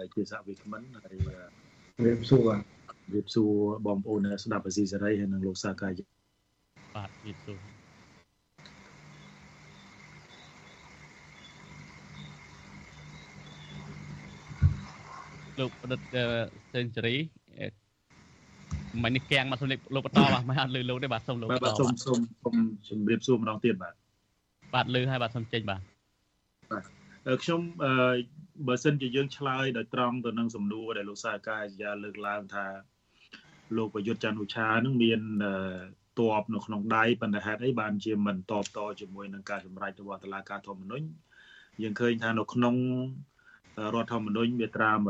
[0.00, 3.52] ដែលជាសហវិក្មិនហើយជម្រាបសួរបាទជម្រាបសួរ
[3.86, 5.92] បងប្អូនស្ដាប់អាស៊ីសេរីហើយនិងលោកសាកាយ
[6.96, 7.58] បាទជម្រាបសួរ
[15.58, 16.00] លោកប្រឌិត
[16.72, 17.16] សេនស៊ូរី
[19.02, 22.56] មិននេះគាំងមកសុំលោកបន្តបាទមិនអត់លឺលោកទេបាទសុំលោកបន្តបាទសូមសូមសូម
[22.88, 23.94] ជម្រាបសួរម្ដងទៀតបាទ
[24.74, 25.80] បាទលឺហើយបាទសុំចេញបាទ
[26.70, 26.84] បាទ
[27.42, 27.60] ខ្ញុំ
[28.66, 32.66] បើសិនជាយើងឆ្លើយដោយត្រង់ទៅនឹងសំណួរដែលលោកសាកាយាលើកឡើងថា
[33.76, 35.20] លោកប្រយុទ្ធច័ន្ទឧឆានឹងមាន
[36.20, 41.06] តបនៅក្នុងដៃប៉ុន្តែហេតុអីបានជាមិនតបតជាមួយនឹងការសម្រេចរបស់តុលាការធម្មនុញ្ញ
[41.82, 42.74] យើងឃើញថានៅក្នុង
[43.94, 45.00] រដ្ឋធម្មនុញ្ញមាត្រា100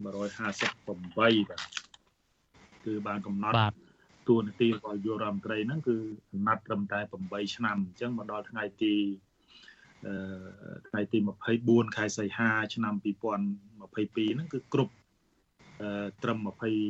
[0.00, 1.62] 158បាទ
[2.84, 3.56] គឺបានកំណត់
[4.28, 5.96] តួនាទីរបស់យុរដ្ឋមន្ត្រីហ្នឹងគឺ
[6.30, 8.94] កំណត់ត្រឹមតែ8ឆ្នាំអញ្ចឹងមកដល់ថ្ងៃទី
[10.06, 10.12] អឺ
[10.88, 11.18] ថ្ងៃទី
[11.56, 14.99] 24ខែសីហា ឆ្នាំ2022ហ្នឹងគឺគ្រប់អឺ
[16.22, 16.38] ត្រឹម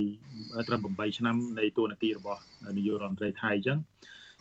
[0.07, 2.43] 20ត្រឹម8ឆ្នាំនៃតួនាទីរបស់
[2.77, 3.79] នាយករដ្ឋមន្ត្រីថៃអញ្ចឹង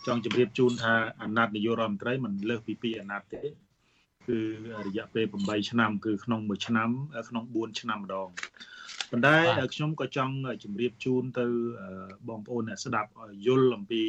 [0.07, 3.41] ចង់ជម្រាបជូនថាអាណត្តិនាយករដ្ឋមន្ត្រីមិនលើសពី2អាណត្តិទេ
[4.27, 4.39] គឺ
[4.87, 6.89] រយៈពេល8ឆ្នាំ គឺក្នុង1ឆ្នាំ
[7.29, 8.29] ក្នុង4ឆ្នាំម្ដង
[9.11, 9.35] ប៉ុន្តែ
[9.73, 11.45] ខ្ញុំក៏ចង់ជម្រាបជូនទៅ
[12.29, 13.09] បងប្អូនអ្នកស្ដាប់
[13.45, 14.03] យល់អំពី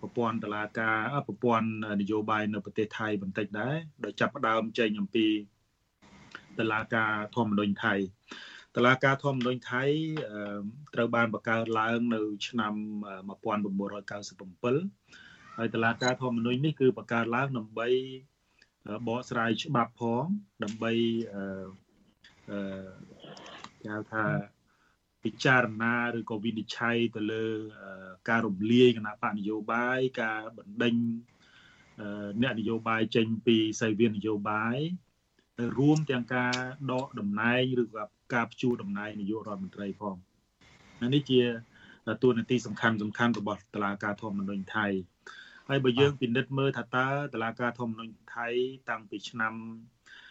[0.00, 1.68] ប្រព័ន្ធតឡាការប្រព័ន្ធ
[2.00, 5.26] នយោបាយនៅប្រទេសថៃបន្តិចដែរដោយចាប់ផ្ដើមចេញអំពី
[6.58, 7.94] តឡាការធម្មនុញ្ញថៃ
[8.76, 9.84] តឡាការធម្មនុញ្ញថៃ
[10.94, 12.74] ត្រូវបានបង្កើតឡើងនៅ ឆ្នាំ
[13.96, 17.88] 1997ហើយតឡាការធម្មនុញ្ញនេះគឺបង្កើតឡើងដើម្បី
[19.08, 20.24] បកស្រាយច្បាប់ផង
[20.64, 20.92] ដើម្បី
[21.34, 21.42] អឺ
[23.80, 24.24] គេហៅថា
[25.24, 27.44] ពិចារណាឬក៏វិនិច្ឆ័យទៅលើ
[28.28, 30.94] ការរំលាយគណៈបកនយោបាយការបណ្ដេញ
[32.42, 34.78] អ្នកនយោបាយចេញពីសេវានយោបាយ
[35.78, 36.54] រួមទាំងការ
[36.92, 38.04] ដកតំណែងឬក៏
[38.34, 40.16] ការព្យួរតំណែងនាយករដ្ឋមន្ត្រីផង
[41.14, 41.40] នេះជា
[42.22, 44.86] តួនាទីសំខាន់សំខាន់របស់តុលាការធម្មនុញ្ញថៃ
[45.68, 48.48] ហើយបើយើងពិនិត្យមើលថាតើតុលាការធម្មនុញ្ញថៃ
[48.90, 49.54] តាំងពីឆ្នាំ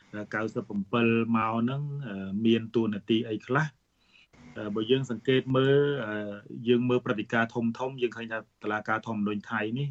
[0.10, 1.82] 97មកហ្នឹង
[2.46, 3.66] មានតួនាទីអីខ្លះ
[4.76, 5.78] បើយើងសង្កេតមើល
[6.68, 9.90] យើងមើលព្រឹត្តិការណ៍ធំធំយើងឃើញថាតឡាការធម្មនុញ្ញថៃនេះ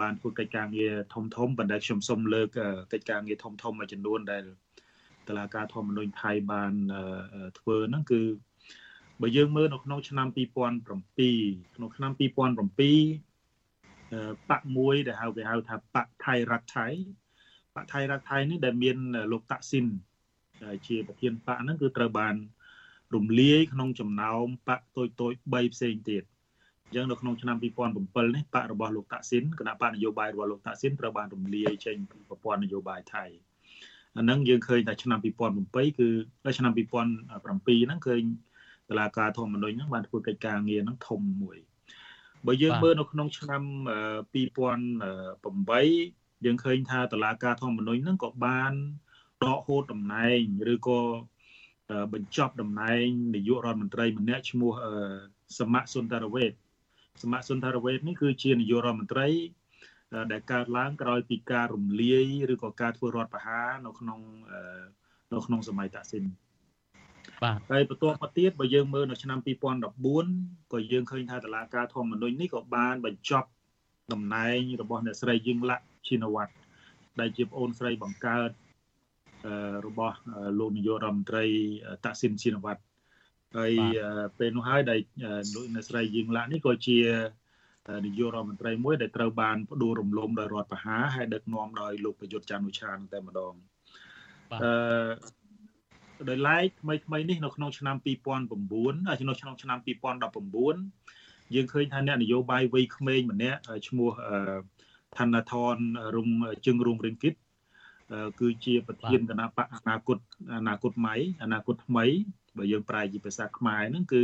[0.00, 2.48] បានធ្វើកិច្ចការងារធំធំប៉ុន្តែខ្ញុំសូមលើក
[2.92, 4.44] កិច្ចការងារធំធំមួយចំនួនដែល
[5.28, 6.72] តឡាការធម្មនុញ្ញថៃបាន
[7.58, 8.22] ធ្វើហ្នឹងគឺ
[9.20, 12.20] បើយើងមើលនៅក្នុងឆ្នាំ2007ក្នុងឆ្នាំ2007
[14.50, 16.86] បកមួយដែលហៅគេហៅថាបកថៃរដ្ឋថៃ
[17.74, 18.96] បកថៃរដ្ឋថៃនេះដែលមាន
[19.32, 19.86] លោកតាក់ស៊ីន
[20.86, 22.34] ជាប្រធានបកហ្នឹងគឺត្រូវបាន
[23.14, 26.22] រំលាយក្នុងចំណោមបកតូចតូច3ផ្សេងទៀត
[26.84, 27.64] អញ្ចឹងនៅក្នុងឆ្នាំ2007
[28.34, 33.47] នេះបករបស់លោកតាក់ស៊ីនគណៈបកនយោបាយរបស់លោកតាក់ស៊ីនត្រូវបានរំលាយចេញពីប្រព័ន្ធនយោបាយថៃអា
[34.20, 36.08] ហ្នឹងយើងឃើញថាឆ្នាំ2007គឺ
[36.58, 38.22] ឆ្នាំ2007ហ្នឹងឃើញ
[38.88, 41.58] តឡាការធម្មនុញ្ញហ្នឹងបានធ្វើកិច្ចការងារហ្នឹងធំមួយ
[42.46, 43.62] បើយើងមើលនៅក្នុងឆ្នាំ
[44.34, 48.72] 2008យើងឃើញថាតឡាការធម្មនុញ្ញហ្នឹងក៏បាន
[49.44, 50.40] ដកហូតតំណែង
[50.72, 51.00] ឬក៏
[52.12, 53.04] បញ្ចប់តំណែង
[53.34, 54.72] នាយករដ្ឋមន្ត្រីម្នាក់ឈ្មោះ
[55.58, 56.52] សមៈសុនតារវេត
[57.22, 59.26] សមៈសុនតារវេតនេះគឺជានាយករដ្ឋមន្ត្រី
[60.32, 64.20] ដែលកើតឡើងក្រោយពីការរំលាយឬក៏ការធ្វើរដ្ឋប្រហារនៅក្នុង
[65.32, 66.24] នៅក្នុងសម័យតាក់ស៊ីន
[67.42, 69.38] បាទហើយបន្ទាប់មកទៀតបើយើងមើលនៅឆ្នាំ
[70.04, 73.48] 2014ក៏យើងឃើញថាតឡាការធម្មនុញ្ញនេះក៏បានបញ្ចប់
[74.12, 76.54] តំណែងរបស់អ្នកស្រីយឹងឡាក់ឈិនវត្ត
[77.20, 78.50] ដែលជាប្អូនស្រីបង្កើត
[79.86, 80.16] របស់
[80.58, 81.44] លោកនាយករដ្ឋមន្ត្រី
[82.04, 82.82] តាក់ស៊ីនឈិនវត្ត
[83.56, 83.72] ហើយ
[84.38, 85.00] ពេលនោះហើយដែល
[85.54, 86.98] លោកអ្នកស្រីយឹងឡាក់នេះក៏ជា
[88.04, 93.54] នាយករដ្ឋមន្ត្រីមួយដែលត្រូវបានផ្ដួលរំលំដោយរដ្ឋប្រហារហើយដឹកនាំដោយលោកប្រយុទ្ធច័ន្ទអូឆានតែម្ដង
[94.52, 94.68] អឺ
[96.28, 104.10] ដោយឡែកថ្មីថ្មីនេះនៅក្នុងឆ្នាំ2009ហើយនៅក្នុងឆ្នាំ2019យើងឃើញថាអ្នកនយោបាយវ័យក្មេងម្នាក់ឈ្មោះ
[105.16, 105.76] ឋានធន
[106.16, 106.28] រុង
[106.66, 107.34] ជឹងរុងរិនគិត
[108.40, 110.18] គឺជាប្រធានគណៈបកអនាគត
[110.58, 112.04] អនាគតថ្មីអនាគតថ្មី
[112.56, 114.22] បើយើងប្រែជាភាសាខ្មែរហ្នឹងគឺ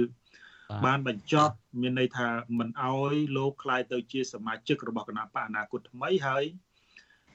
[0.86, 6.44] បានបញ្ចប់មានន័យថាមិនអោយលោកខ្លាយទៅជាសមាជិករបស់គណៈបកអនាគតថ្មីហើយ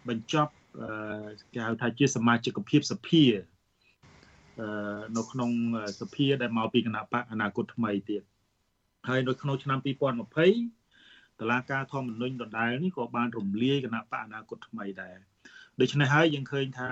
[0.10, 0.54] បញ្ចប់
[1.54, 3.26] គេហៅថាជាសមាជិកភាពសភា
[5.18, 5.52] នៅក្នុង
[6.00, 8.24] សភាដែលមកពីគណៈបកអនាគតថ្មីទៀត
[9.08, 9.80] ហើយនៅក្នុងឆ្នាំ
[10.64, 15.18] 2020តឡាការធម្មនុញ្ញដដែលនេះក៏បានរំលាយគណៈបកអនាគតថ្មីដែរ
[15.80, 16.92] ដូច្នេះហើយយើងឃើញថា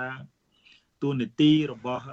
[1.02, 2.06] ទូនីតិរបស់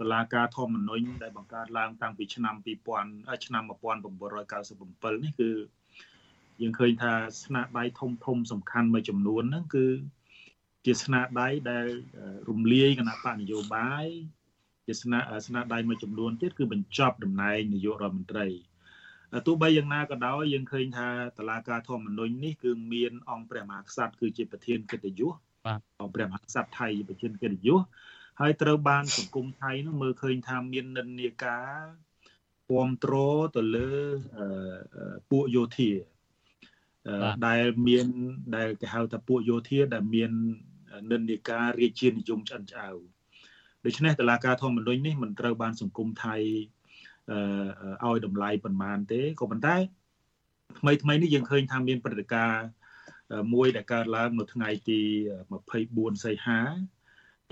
[0.00, 2.54] តុលាការធម្មនុញ្ញដែលបង្កើតឡើងតាំងពីឆ្នាំ
[2.96, 5.50] 2000ឆ្នាំ1997នេះគឺ
[6.60, 7.12] យើងឃើញថា
[7.44, 9.86] ស្នាដៃធំធំសំខាន់មួយចំនួនហ្នឹងគឺ
[10.86, 11.86] ជាស្នាដៃដែល
[12.48, 14.06] រំលាយគណៈបកនយោបាយ
[14.86, 18.46] ជាស្នាស្នាដៃមួយចំនួនទៀតគឺបញ្ចប់តំណែងនាយករដ្ឋមន្ត្រី
[19.46, 21.08] ទោះបីយ៉ាងណាក៏ដោយយើងឃើញថា
[21.38, 25.34] តឡាការធម្មនុញ្ញនេះគឺមានអង្គព្រះមហាក្សត្រគឺជាប្រធានកិត្តិយស
[25.66, 27.80] បាទអង្គព្រះមហាក្សត្រថៃប្រធានកិត្តិយស
[28.40, 31.82] ហើយត្រូវបានសង្គមថៃនោះមើលឃើញថាមាននិន្នាការ
[32.68, 33.90] គ្រប់គ្រងទៅលើ
[35.30, 35.92] ពួកយោធា
[37.46, 38.06] ដែលមាន
[38.56, 40.30] ដែលគេហៅថាពួកយោធាដែលមាន
[41.12, 42.90] និន្នាការរាជានិយមឆ្អិនឆ្អៅ
[43.84, 46.36] ដូច្នេះតឡាការធម្មនុញ្ញនេះមិនត្រូវបានសង្គមថៃ
[48.04, 49.76] អឺឲ្យតម្លៃប៉ុន្មានទេក៏ប៉ុន្តែ
[50.78, 52.66] ថ្មីថ្មីនេះយើងឃើញថាមានព្រឹត្តិការណ៍
[53.54, 55.00] មួយដែលកើតឡើងនៅថ្ងៃទី
[55.62, 56.60] 24សីហា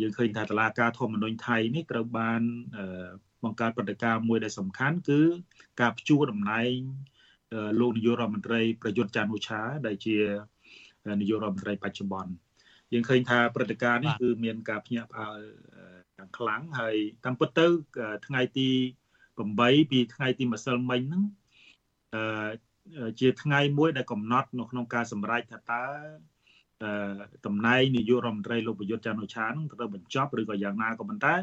[0.02, 2.42] យើងឃើញថាតឡាការធម្មនុញ្ញថៃនេះត្រូវបាន
[3.44, 5.20] បង្កើតព្រឹត្តិការណ៍មួយដែលសំខាន់គឺ
[5.80, 6.72] ការផ្ជួតំណែង
[7.80, 10.16] លោកនាយករដ្ឋមន្ត្រីប្រយុទ្ធច័ន្ទអូឆាដែលជា
[11.20, 12.32] នាយករដ្ឋមន្ត្រីបច្ចុប្បន្ន
[12.92, 15.40] យើងឃើញថាព្រឹត្តិការណ៍នេះគឺមានការភ្ញាក់ផ្អើល
[16.16, 17.66] យ៉ាងខ្លាំងហើយតាមពិតទៅ
[18.26, 18.68] ថ្ងៃទី
[19.30, 21.24] 8ពីថ្ងៃទីម្សិលមិញហ្នឹង
[22.14, 22.48] អឺ
[23.20, 26.35] ជាថ្ងៃមួយដែលកំណត់នៅក្នុងការសម្រេចថាតើអឺ
[27.46, 31.34] តំណែងនាយករដ្ឋមន្ត្រីលោកប្រយុទ្ធច័ន្ទអូឆានឹងត្រូវបញ្ចប់ឬក៏យ៉ាងណាក៏ប៉ុន្តែ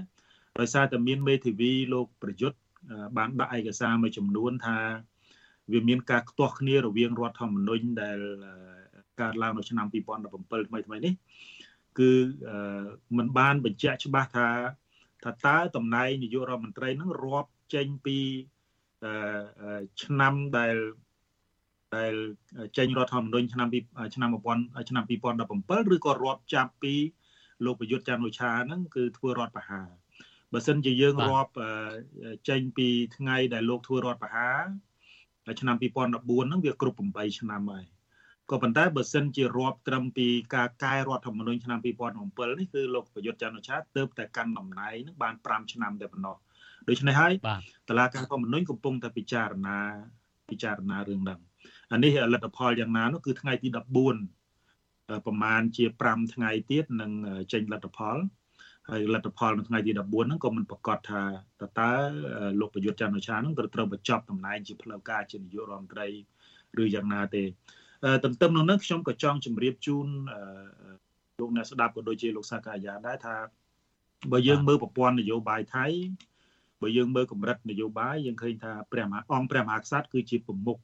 [0.59, 2.57] ដោយសារតែមានមេធាវីលោកប្រយុទ្ធ
[3.17, 4.77] បានដាក់ឯកសារមួយចំនួនថា
[5.71, 8.19] វាមានការខ្ទាស់គ្នារវាងរដ្ឋធម្មនុញ្ញដែល
[9.21, 11.13] កើតឡើងនៅឆ្នាំ2017ថ្មីថ្មីនេះ
[11.99, 12.11] គឺ
[13.17, 14.47] มันបានបញ្ជាក់ច្បាស់ថា
[15.23, 18.17] ថាតើតំណែងនាយករដ្ឋមន្ត្រីនឹងរាប់ចេញពី
[20.03, 20.75] ឆ្នាំដែល
[21.97, 22.13] ដែល
[22.77, 23.67] ចេញរដ្ឋធម្មនុញ្ញឆ្នាំ
[24.15, 26.93] ឆ្នាំ1000ឆ្នាំ2017ឬក៏រាប់ចាប់ពី
[27.65, 29.87] លោកប្រយុទ្ធច័ន្ទអូឆាហ្នឹងគឺធ្វើរដ្ឋប្រហារ
[30.53, 31.51] បើសិនជាយើងរាប់
[32.49, 34.61] ចេញពីថ្ងៃដែលលោកធ្វើរដ្ឋប្រហារ
[35.59, 37.85] ឆ្នាំ2014ហ្នឹងវាគ្រប់8ឆ្នាំហើយ
[38.51, 46.35] ក៏ប៉ុន្តែបើសិនជារាប់ត្រឹមពីការកែរដ្ឋធម្មនុញ្ញឆ្នាំ2007នេះគឺលោកប្រយុទ្ធច័ន្ទអូឆាទើបតែកាន់តំណែងនឹងបាន5ឆ្នាំតែប៉ុណ្ណោះ
[46.89, 47.33] ដូច្នេះហើយ
[47.89, 49.77] តឡាការធម្មនុញ្ញកំពុងតែពិចារណា
[50.49, 51.39] ពិចារណារឿងហ្នឹង
[51.91, 53.77] អានេះលទ្ធផលយ៉ាងណានោះគឺថ្ងៃទី14
[55.25, 57.11] ប្រហែលជា5ថ្ងៃទៀតនឹង
[57.53, 58.17] ចេញលទ្ធផល
[58.89, 61.21] ហើយលទ្ធផលនៅថ្ងៃទី14ហ្នឹងក៏មិនប្រកាសថា
[61.61, 61.91] តើតើ
[62.59, 66.07] លោកប្រយុទ្ធច័ន្ទអូឆាហ្នឹងត្រូវត្រូវបញ្ចប់តំណែងជាផ្លូវការជានាយករដ្ឋមន្ត្រី
[66.83, 67.43] ឬយ៉ាងណាទេ
[68.23, 70.07] ទន្ទឹមនឹងនោះខ្ញុំក៏ចង់ជម្រាបជូន
[71.39, 73.35] លោកអ្នកស្ដាប់ក៏ដូចជាលោកសាកាយាដែរថា
[74.31, 75.85] បើយើងមើលប្រព័ន្ធនយោបាយថៃ
[76.81, 80.77] បើយើងមើលកម្រិតនយោបាយយើងឃើញថាព្រះមហាអង្គព្រះមហាក្សត្រគឺជាប្រមុខ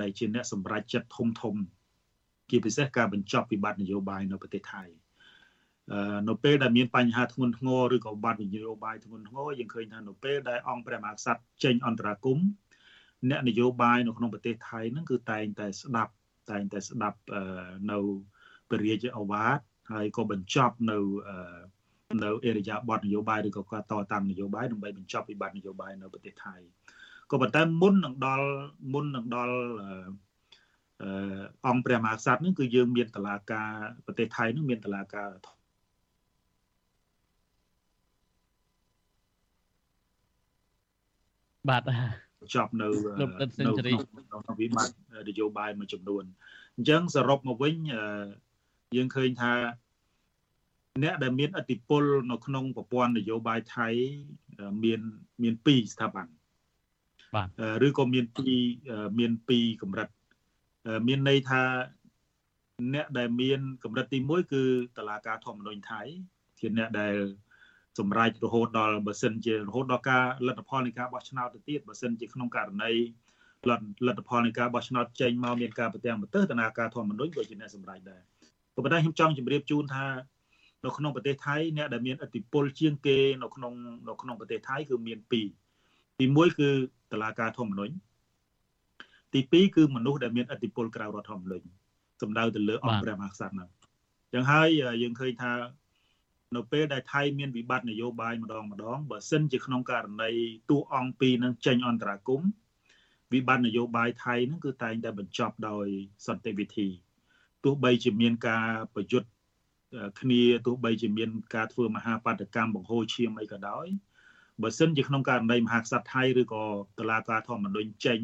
[0.00, 1.56] ដែលជាអ្នកសម្រេចចិត្តធំធំ
[2.50, 4.84] ជាពិសេសការបញ្ចប់វិបត្តិនយោបាយនៅប្រទេសថៃ
[6.28, 12.46] នៅពេលដែលមានបញ្ហាធ្ងន់ធ្ងរឬក៏បាត់នយោបាយធ្ងន់ធ្ងរយើងឃើញថានៅពេលដែលអង្គព្រះមហាក្សត្រចេញអន្តរាគមន៍
[13.30, 16.12] អ្នកនយោបាយនៅក្នុងប្រទេសថៃហ្នឹងគឺតែងតែស្ដាប់
[16.50, 17.18] តែងតែស្ដាប់
[17.90, 17.98] នៅ
[18.70, 19.58] ពរាជអវាទ
[19.92, 20.98] ហើយក៏បញ្ចប់នៅ
[22.24, 26.56] នៅអេរយាប័តនយោបាយឬក៏ការតតាំងនយោបាយដើម្បីបញ្ចប់វិបត្តិនយោបាយនៅប្រទេសថៃ
[27.30, 28.48] ក៏ប៉ុន្តែមុននឹងដល់
[28.92, 29.56] មុននឹងដល់
[31.02, 31.10] អឺ
[31.66, 33.70] អង្គព្រះមហាក្សត្រនឹងគឺយើងមានតឡាការ
[34.06, 35.28] ប្រទេសថៃនឹងមានតឡាការ
[41.68, 41.82] បាទ
[42.54, 42.88] ចប់នៅ
[43.20, 43.74] នៅក្នុង
[44.60, 46.24] វិបត្តិនយោបាយមួយចំនួន
[46.76, 47.74] អញ្ចឹងសរុបមកវិញ
[48.96, 49.52] យើងឃើញថា
[51.04, 53.88] អ្នកដែលមានអធិបុលនៅក្នុងប្រព័ន្ធនយោបាយថៃ
[54.84, 55.00] មាន
[55.42, 56.35] មាន2ស្ថាប័នបាទ
[57.86, 58.24] ឬក៏មាន
[58.72, 60.08] 2មាន2កម្រិត
[61.08, 61.62] មានន័យថា
[62.94, 64.62] អ្នកដែលមានកម្រិតទី1គឺ
[64.96, 66.02] តឡាការធម្មនុញ្ញថៃ
[66.58, 67.14] ជាអ្នកដែល
[67.98, 72.92] សម្រាប់រហូតដល់បើសិនជារហូតដល់ការលទ្ធផលនៃការបោះឆ្នោតទៅទៀតបើសិនជាក្នុងករណី
[74.06, 78.22] លទ្ធផលនៃការបោះឆ្នោតចេញមកមានការប្រទាំងប្រទើសតនាការធម្មនុញ្ញក៏ជាអ្នកសម្រេចដែរ
[78.74, 80.06] ក៏ប៉ុន្តែខ្ញុំចង់ជម្រាបជូនថា
[80.84, 83.72] នៅក្នុងប្រទេសថៃអ្នកដែលមានឥទ្ធិពលជាងគេនៅក្នុង
[84.08, 85.65] នៅក្នុងប្រទេសថៃគឺមាន2
[86.18, 86.70] ទី1គឺ
[87.12, 87.94] តឡាការធម្មនុញ្ញ
[89.32, 91.66] ទី2គឺមនុស្សដែលមានឥទ្ធិពលក្រៅរដ្ឋធម្មនុញ្ញ
[92.22, 93.68] សំដៅទៅលើអង្គព្រះមហាក្សត្រហ្នឹង
[94.32, 94.68] ចឹងហើយ
[95.02, 95.52] យើងឃើញថា
[96.56, 100.32] នៅពេលដែលថៃមានវិបត្តិនយោបាយម្ដងម្ដងបើសិនជាក្នុងករណី
[100.70, 102.42] តួអង្គពីរនឹងចេញអន្តរាគម
[103.32, 105.86] វិបត្តិនយោបាយថៃនឹងគឺតែងតែបញ្ចប់ដោយ
[106.26, 106.88] សន្តិវិធី
[107.64, 109.28] ទោះបីជាមានការប្រយុទ្ធ
[110.20, 113.86] គ្នាទោះបីជាមានការធ្វើមហាបាតកម្មបង្ហូរឈាមអីក៏ដោយ
[114.62, 116.64] បើសិនជាក្នុងករណីមហាក្សត្រថៃឬក៏
[116.98, 118.20] តឡាការធម្មនុញ្ញចេញ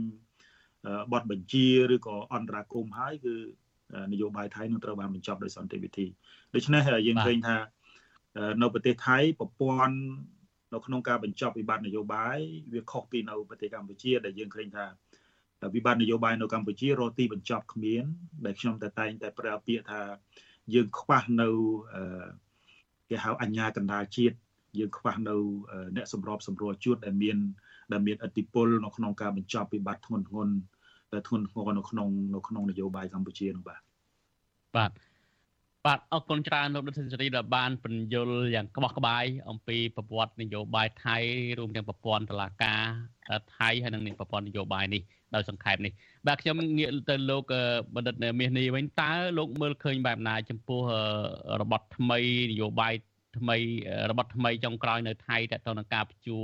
[1.13, 3.35] បទបញ្ជាឬក៏អន្តរាគមហើយគឺ
[4.13, 6.07] នយោបាយថៃនឹងត្រូវបានបញ្ចប់ដោយសន្តិវិធី
[6.55, 7.57] ដូច្នេះយើងឃើញថា
[8.63, 9.97] នៅប្រទេសថៃប្រព័ន្ធ
[10.75, 12.37] នៅក្នុងការបញ្ចប់វិបត្តិនយោបាយ
[12.75, 14.87] វាខុសពីនៅប្រទេសកម្ពុជា ដែលយើងឃើញថា
[15.75, 18.05] វិបត្តិនយោបាយនៅកម្ពុជារកទីបញ្ចប់គ្មាន
[18.47, 20.01] ដែលខ្ញុំតែតែងតែប្រើពាក្យថា
[20.75, 21.49] យើងខ្វះនៅ
[23.09, 24.37] គេហៅអញ្ញាកណ្ដាលជាតិ
[24.79, 25.35] យើងខ្វះនៅ
[25.97, 27.37] អ្នកសម្របសម្រួលជួតដែលមាន
[27.93, 30.49] ដែលមានអធិបុលនៅក្នុងការបញ្ចប់វិបត្តិធ្ងន់ធ្ងរ
[31.13, 33.83] ដែលធ្ងន់ធ្ងរនៅក្នុងនៅក្នុងនយោបាយកម្ពុជានោះបាទ
[34.77, 34.91] បាទ
[35.87, 41.17] បាទអរគុណច្រើនលោកដុតសេនស៊ូរីដែលបានបញ្យលយ៉ាងក្បោះក្បាយអំពីប្រវត្តិនយោបាយថៃ
[41.59, 42.83] រួមទាំងប្រព័ន្ធតុលាការ
[43.59, 45.03] ថៃហើយនិងប្រព័ន្ធនយោបាយនេះ
[45.35, 45.93] ដោយសង្ខេបនេះ
[46.27, 47.45] បាទខ្ញុំងាកទៅលោក
[47.95, 50.81] បណ្ឌិតមាសនេះវិញតើលោកមើលឃើញបែបណាចំពោះ
[51.61, 52.19] របបថ្មី
[52.53, 52.95] នយោបាយ
[53.39, 53.57] ថ្មី
[54.11, 56.39] របបថ្មីចុងក្រោយនៅថៃតទៅនឹងការជួ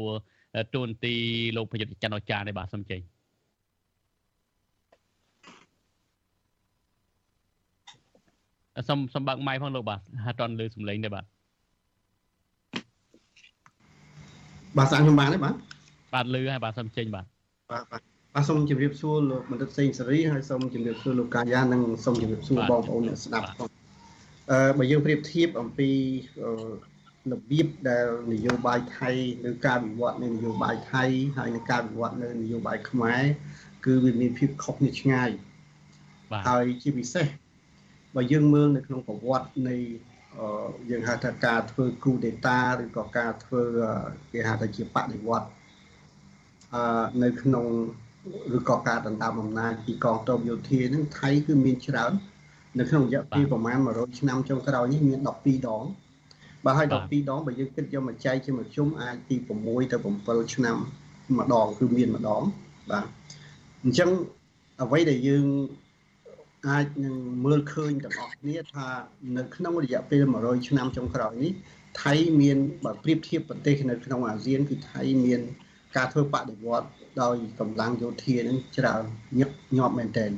[0.75, 1.15] ទូនទី
[1.57, 3.01] លោកប្រយុទ្ធច័ន្ទអចារ្យនេះបាទសូមចេញ
[8.89, 11.25] សូមសូមបើកម៉ៃផងលោកបាទហាត់តន់លើសំឡេងទេបាទ
[14.77, 15.55] បាទសាំងខ្ញុំបានទេបាទ
[16.15, 17.25] បាទលឺហើយបាទសូមចេញបាទ
[17.71, 18.03] បាទបាទ
[18.35, 23.78] បាទសូមជម្រាបសួរលោកបណ្ឌិតសេងសេរីហើយសូមជម្រាបសួរលោកកាយានិងសូមជម្រាបសួរបងប្អូនអ្នកស្ដាប់ផងអឺ
[24.79, 25.91] បើយើងប្រៀបធៀបអំពី
[27.33, 29.11] របៀបដែលនយោបាយថៃ
[29.49, 31.05] ឬការវិវត្តនៃនយោបាយថៃ
[31.37, 33.23] ហើយនឹងការវិវត្តនៅនយោបាយខ្មែរ
[33.85, 35.31] គឺវាមានភាពខុសគ្នាឆ្ងាយ
[36.47, 37.27] ហើយជាពិសេស
[38.15, 39.77] បើយើងមើលនៅក្នុងប្រវត្តិនៃ
[40.91, 43.63] យើងហៅថាការធ្វើគូដេតាឬក៏ការធ្វើ
[44.33, 45.49] គេហៅថាជាបដិវត្ត
[46.75, 46.83] អឺ
[47.23, 47.67] នៅក្នុង
[48.57, 52.13] ឬក៏ការដណ្ដើមអំណាចពីកងទ័ពយោធានឹងថៃគឺមានច្រើន
[52.79, 55.85] នៅក្នុងរយៈពេលប្រមាណ100ឆ្នាំចុងក្រោយនេះមាន12ដង
[56.65, 60.77] បើឲ្យ12ដងបើយើងគិតយកមកចែកជាមួយខ្ញុំអាចពី6ទៅ7ឆ្នាំ
[61.39, 62.43] ម្ដងគឺមានម្ដង
[62.91, 63.05] បាទ
[63.85, 64.11] អញ្ចឹង
[64.83, 65.47] អ្វីដែលយើង
[66.69, 68.87] អាចនឹងមើលឃើញទាំងអស់គ្នាថា
[69.37, 71.53] នៅក្នុងរយៈពេល100ឆ្នាំចុងក្រោយនេះ
[72.03, 75.41] ថៃមានបើប្រៀបធៀបប្រទេសនៅក្នុងអាស៊ានគឺថៃមាន
[75.97, 76.89] ការធ្វើបដិវត្ត
[77.23, 79.03] ដោយកម្លាំងយោធានឹងច្រើន
[79.39, 80.31] ញឹកញាប់មែនទែន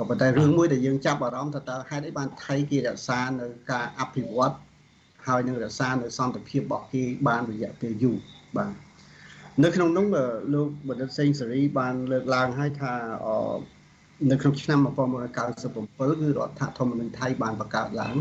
[0.00, 4.54] ក៏ប៉ុន្តែរឿងមួយដែលយើងចាប់អារម្មណ៍ថាតើហេតុអីបានថៃគេរក្សានៅការអភិវឌ្ឍ
[5.26, 8.16] ហើយនឹងរក្សានៅសន្តិភាពរបស់គេបានរយៈពេលយូរ
[8.56, 8.72] បាទ
[9.64, 10.06] នៅក្នុងនោះ
[10.54, 12.92] លោកបណ្ឌិតសេងសេរីបានលើកឡើងឲ្យថា
[14.30, 18.14] នៅក្នុងឆ្នាំ1997គឺរដ្ឋធម្មនុញ្ញថៃបានបង្កើតឡើង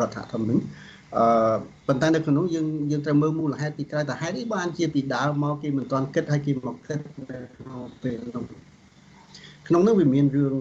[0.00, 0.62] រដ្ឋធម្មនុញ្ញ
[1.16, 1.54] អឺ
[1.86, 6.98] ប៉ុន្តែនៅក្នុងនោះយើងយើងត្រូវមើលមូលហេតុពីក្រៅតែហេតុអីបានជាពីដើមមកគេមិនទាន់គិតហើយគេមកគិត
[7.30, 8.69] នៅក្នុងពេលនោះ
[9.72, 10.54] ក្នុងនោះវាមានរឿង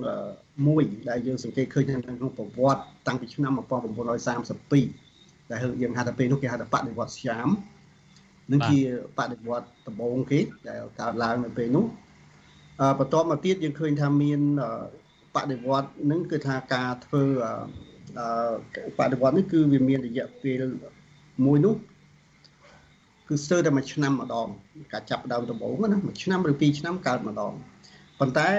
[0.67, 3.51] មួយដែលយើងសង្កេតឃើញនៅក្នុងប្រវត្តិតាំងពីឆ្នាំ
[4.55, 7.49] 1932ដែលយើងហៅថាពេលនោះគេហៅថាបដិវត្តស្យាម
[8.51, 8.79] នឹងជា
[9.17, 10.39] បដិវត្តដំបូងគេ
[10.69, 11.85] ដែលកើតឡើងនៅពេលនោះ
[12.99, 14.39] បន្ទាប់មកទៀតយើងឃើញថាមាន
[15.35, 17.23] បដិវត្តនឹងគឺថាការធ្វើ
[18.99, 20.61] បដិវត្តនេះគឺវាមានរយៈពេល
[21.45, 21.75] មួយនោះ
[23.27, 24.47] គឺស្ទើរតែមួយឆ្នាំម្ដង
[24.93, 27.53] ការចាប់ដើមដំបូងណាមួយឆ្នាំឬពីរឆ្នាំកើតម្ដង
[28.19, 28.49] ប៉ុន្តែ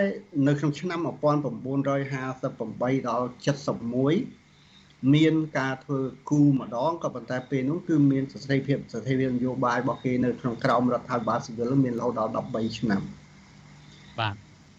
[0.48, 3.24] នៅក្នុងឆ្នាំ1958ដល់
[4.36, 6.00] 71មានការធ្វើ
[6.30, 13.00] គូម្ដងក៏ប៉ុន្តែពេលនោះគឺមានស្ថិរភាពស្ថិរភាពនយោបាយរបស់គេនៅក្នុងក្រមរដ្ឋាភិបាលស៊ីវិលមានរហូតដល់13ឆ្នាំ
[14.18, 14.34] បាទ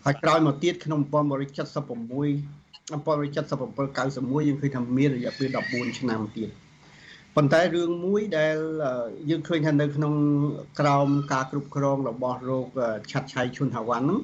[0.05, 1.11] ហើយក្រោយមកទៀតក្នុង1976
[2.91, 6.49] 1977 91យើងឃើញថាមានរយៈពេល14ឆ្នាំទៀត
[7.35, 8.55] ប៉ុន្តែរឿងមួយដែល
[9.29, 10.13] យើងឃើញថានៅក្នុង
[10.79, 12.67] ក្រោមការគ្រប់គ្រងរបស់រោគ
[13.11, 14.19] ឆាត់ឆៃឈុនហាវ៉ាន់ហ្នឹង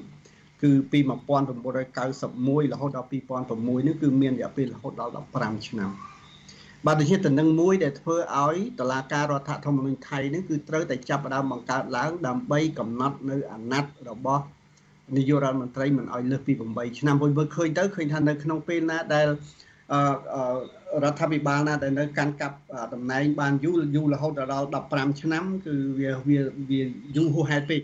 [0.62, 5.90] គឺពី1991រហូតដល់2006នេះគឺមានរយៈពេលរហូតដល់15ឆ្នាំ
[6.86, 14.44] បាទដូចជាតំណែងមួយដែលធ្វើឲ្យតឡាការរដ្ឋធម្មនុញ្ញថៃនេះគឺត្រូវតែចាប់ផ្ដើមបង្កើតឡើងដើម្បីកំណត់នៅអាណត្តិរបស់
[15.16, 19.26] នាយករដ្ឋមន្ត្រីមិនឲ្យលើសពី8ឆ្នាំវិញមើលឃើញទៅឃើញថានៅក្នុងពេលណាដែល
[21.04, 22.56] រដ្ឋាភិបាលណាដែលនៅកាន់កាប់
[22.94, 26.38] តំណែងបានយូរយូររហូតដល់15ឆ្នាំគឺវាវា
[26.70, 26.82] វា
[27.16, 27.82] យូរហួសហេតុពេក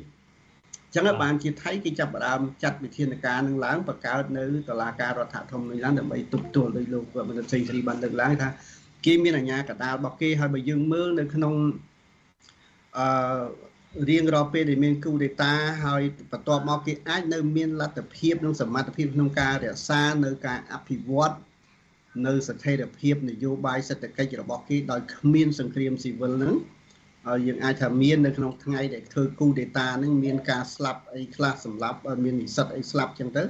[0.95, 8.49] ចឹងបានជាថៃគេចាប់ផ្ដើមចាត់វិធានការនឹងឡើងបង្កើតនៅតុលាការរដ្ឋធម្មនុញ្ញឡើងដើម្បីទប់ទល់ដោយលោកបណ្ឌិតសេងសេរីបានលើកឡើងថា
[9.05, 11.55] គេមានអាជ្ញាកណ្ដាលរបស់គេហើយបើយើងមើលនៅក្នុង
[12.99, 13.45] អឺ
[14.09, 21.35] រៀងរាល់ពេលដែលមានគូដេតាហើយបន្ទាប់មកគេអាចនៅមានលទ្ធភាពនិងសមត្ថភាពក្នុងការរក្សានៅការអភិវឌ្ឍ
[22.27, 26.55] នៅស្ថិរភាពនយោបាយសេដ្ឋកិច្ចរបស់គេដោយគ្មានសង្គ្រាមស៊ីវិលហ្នឹង
[27.27, 33.43] ហើយយើងអាចថាមាននៅក្នុងថ្ងៃដែលធ្វើគូដេតាហ្នឹងមានការស្លាប់អីខ្លះសម្រាប់មាននិស្សិតអីស្លាប់ចឹងទៅ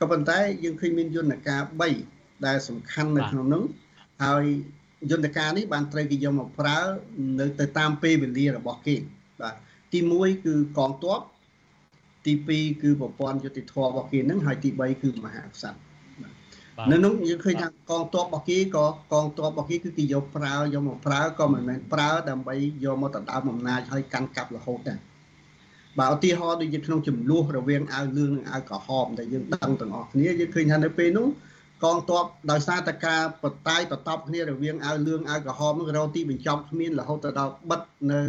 [0.00, 1.60] ក៏ប៉ុន្តែយើងឃើញមានយន្តការ
[2.02, 3.64] 3ដែលសំខាន់នៅក្នុងនោះ
[4.24, 4.44] ហើយ
[5.10, 6.78] យន្តការនេះបានត្រូវគេយកមកប្រើ
[7.40, 8.96] នៅទៅតាមពេលវេលារបស់គេ
[9.40, 9.54] បាទ
[9.92, 11.20] ទី1គឺកងទ័ព
[12.26, 15.87] ទី2គឺប្រព័ន្ធយុតិធធម៌របស់គេនឹងហើយទី3គឺមហាក្សត្រ
[16.90, 22.54] នៅនោះយើងឃើញថាកងទ័ពរបស់គេក៏កងទ័ពរបស់គេគឺគេយកប្រើយកមកប្រើក៏មិនមែនប្រើដើម្បី
[22.84, 24.98] យកមកដណ្ដើមអំណាចហើយកាន់កាប់រហូតដែរ
[25.98, 31.26] បើឧទាហរណ៍ដូចជាក្នុងចំនួនរវាងអាវលឿងនិងអាវក្រហមដែលយើងដឹងទាំងអស់គ្នាយើងឃើញថានៅពេលនោះ
[31.84, 38.20] កងទ័ពដោយសារតែការបតាយបតប់គ្នារវាងអាវលឿងអាវក្រហមនឹងរកទីបញ្ចប់គ្មានរហូតទៅដល់បិទនៅ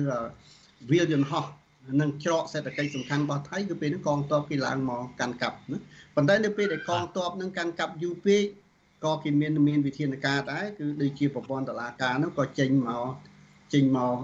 [0.91, 1.45] វាលយន្តហោះ
[2.01, 5.77] និងច្រកសេដ្ឋកិច្ចសំខាន់របស់ថៃគឺពេលនេះកងទ័ពគេឡើងមកកាន់កាប់ណា
[6.15, 8.43] ប៉ុន្តែនៅពេលដែលកងទ័ពនឹងកាន់កាប់យូរពេក
[9.05, 13.07] ក៏គេមានមានវិធានការដែរគឺដូចជាប្រព័ន្ធតឡាការនោះក៏ចេញមក
[13.73, 14.15] ចេញមក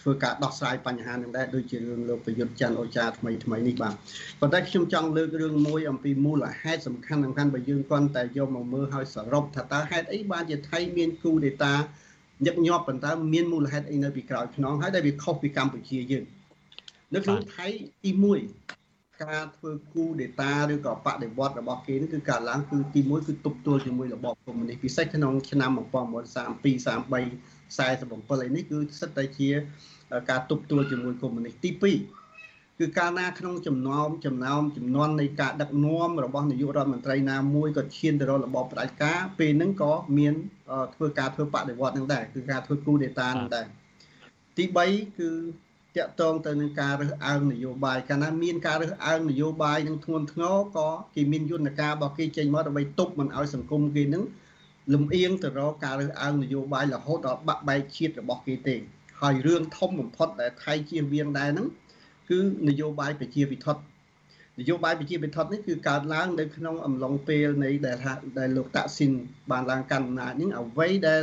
[0.00, 3.94] ធ្វើការដោះស្រាយបញ្ហានឹងដែរដូចជារឿងលោកប្រយុទ្ធច័ន្ទអូចាថ្មីថ្មីនេះបាទ
[4.40, 11.74] ប៉ុន្តែខ្ញុំចង់លើករឿងមួយអំពីមូលហេតុសំខាន់សំខាន់បើយើងគ្រាន់តែយកមកមើលឲ្យសរុបថាតើហេតុអីបានជាថៃមានគូដេតា
[12.46, 16.24] ញឹកញាប់ប៉ុន្តែមានមូលហេតុអីនៅពីក្រោយខ្នងហើយដែលវាខុសពីកម្ពុជាយើង
[17.14, 17.66] នៅក្នុងថៃ
[18.02, 18.10] ទី
[18.66, 25.82] 1ការធ្វើគូដេតាឬក៏បដិវត្តរបស់គេនេះគឺការឡើងគឺទី1គឺទប់ទល់ជាមួយរបបកុម្មុយនីសពិសេសក្នុងឆ្នាំ1932 33
[28.36, 29.48] 47ឯនេះគឺសិតតែជា
[30.30, 40.34] ការទប់ទល់ជាមួយកុម្មុយនីសទី2គឺកាលណាក្នុងចំណោមចំណោមចំនួននៃការដឹកនាំរបស់នាយករដ្ឋមន្ត្រីណាមួយក៏ឈានទៅរករបបផ្ដាច់ការពេលហ្នឹងក៏មាន
[40.94, 43.66] ធ្វើការធ្វើបដិវត្តនឹងដែរគឺការធ្វើគូដេតានឹងដែរ
[44.56, 45.30] ទី3គឺ
[46.04, 54.24] តកតងទៅនឹងការរើសអើងនយោបាយកាលណាមានការរើសអើងនយោបាយនឹងធ្ងន់ធ្ងរក៏គេមានយន្តការរបស់គេចេញមកដើម្បីទប់មិនឲ្យសង្គមគេនឹង
[54.92, 58.76] លំអៀងទៅរកការរើសអើងនយោបាយរហូតដល់បាក់បែកជាតិរបស់គេទេ
[59.20, 61.66] ហើយរឿងធំបំផុតដែលថៃជៀសវាងដែរហ្នឹង
[62.30, 62.38] គឺ
[62.68, 63.66] នយោបាយប្រជាពិធ
[64.58, 69.12] នយោបាយប្រជាពិធនេះគឺកើតឡើងនៅក្នុងអំឡុងពេលនៃដែលថាដែលលោកតាក់ស៊ីន
[69.50, 71.22] បានឡើងកាន់អំណាចនេះអ្វីដែល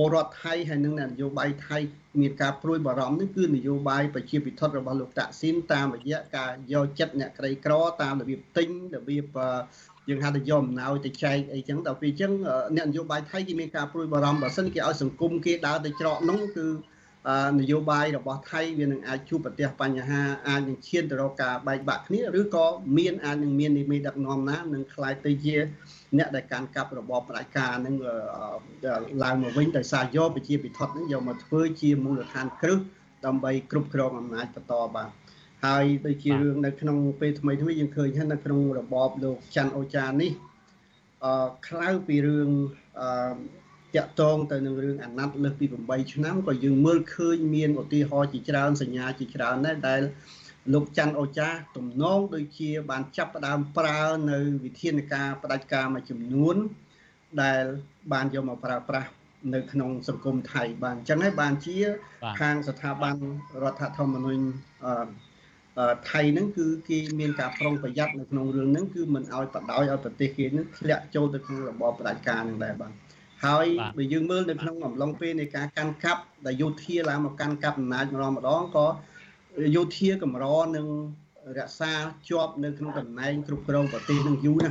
[0.00, 1.78] ពលរដ្ឋថៃហើយនិងនយោបាយថៃ
[2.20, 7.72] មានការព្រួយបារម្ភនេះគឺនយោបាយប្រជាពិធរបស់លោកតាក់ស៊ីនតាមរយៈការយកចិត្តអ្នកក្រីក្រ
[8.02, 9.36] តាមរបៀបទិញរបៀប
[10.08, 12.32] យើងហៅថាយកអំណោយទៅចែកអីចឹងដល់ពេលអញ្ចឹង
[12.76, 16.66] អ្នកនយោបាយថៃគេមានការព្រួយបារម្ភបើសិនគេឲ្យសង្គមគេដើរទៅច្រកនោះគឺ
[17.60, 22.66] នយោបាយរបស់ថៃវានឹងអាចជួបប្រទះបញ្ហាអាចនឹងឈានទៅរកការបែកបាក់គ្នាឬក៏
[22.98, 25.56] មានអាចនឹងមាននិមិត្តដឹកនាំណានឹងខ្លាយទៅជា
[26.18, 27.94] អ្នកដែលកាន់កាប់របបប្រជាការនឹង
[29.22, 32.78] ឡើងមកវិញដោយសារយកប្រជាពិធនឹងយកមកធ្វើជាមូលដ្ឋានគ្រឹះ
[33.26, 35.08] ដើម្បីគ្រប់គ្រងអំណាចបន្តបាទ
[35.66, 40.30] ហើយដូចជារឿងនៅក្នុងពេលថ្មីថ្មីយើងឃើញថានៅក្នុងរបបលោកច័ន្ទអូចានេះ
[41.24, 42.50] អឺខ្លៅពីរឿង
[43.00, 43.08] អឺ
[43.94, 50.02] តាក់ទងទៅនឹងរឿងអាណត្តិលើសពី8ឆ្នាំក៏យើងមើលឃើញមានឧទាហរណ៍ជាច្រើនសញ្ញាជាច្រើនដែរដែល
[50.72, 56.56] លោកច័ន្ទអូចាទំនងដូចជាបានចាប់ផ្ដើមប្រើនៅវិធានការបដិការមួយចំនួន
[57.42, 57.62] ដែល
[58.12, 59.10] បានយកមកប្រើប្រាស់
[59.54, 61.76] នៅក្នុងសង្គមថៃបានអញ្ចឹងហើយបានជា
[62.40, 63.14] ខាងស្ថាប័ន
[63.62, 64.42] រដ្ឋធម្មនុញ្ញ
[66.10, 72.92] ថៃហ្នឹងគឺគេមានការប្រុងប្រយ័ត្ននៅក្នុងរឿងហ្នឹងគឺមិនឲ្យបដ ாய் ឲ្យប្រទេសគេហ្នឹងធ្លាក់ចូលទៅក្នុងរបបផ្ដាច់ការហ្នឹងដែរបាទ
[73.44, 73.66] ហើយ
[73.96, 78.86] បើយើងមើលនៅក្នុងអំឡុងពេលនៃការកាន់កាប់ដែលយោធាឡើងមកកាន់កាប់អំណាចម្ដងម្ដងក៏
[79.76, 80.44] យោធាកម្រ
[80.76, 80.86] នឹង
[81.58, 81.92] រក្សា
[82.28, 84.70] ជាប់នៅក្នុងតំណែងគ្រប់គ្រងប្រទេសនឹងយូរណា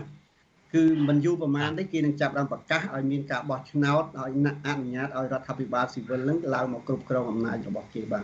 [0.75, 4.31] គឺមិនយូរប្រហែលទេគេនឹងចាប់បានប្រកាសឲ្យមានការបោះឆ្នោតឲ្យ
[4.67, 8.21] អនុញ្ញាតឲ្យរដ្ឋាភិបាលស៊ីវិលនឹងឡើងមកគ្រប់គ្រងអំណាចរបស់គេបា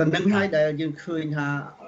[0.00, 1.46] តំណឹងហើយដែលយើងឃើញថា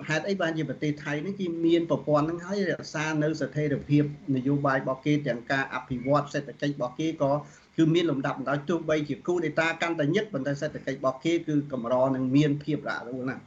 [0.09, 4.05] ហេតុអីបានជាប្រទេសថៃនេះគេមានប្រព័ន្ធហ្នឹងហើយរក្សានៅស្ថិរភាព
[4.37, 7.33] នយោបាយរបស់គេទាំងការអភិវឌ្ឍសេដ្ឋកិច្ចរបស់គេក៏
[7.77, 13.43] គឺមានលំដាប់លំដោយទោះបីជាគូដេតាកាន់តែញឹកប៉ុន្តែសេដ្ឋកិច្ចរបស់គេគឺកម្រនឹងមានភាពរ៉ាក់រ៉ូលណាស់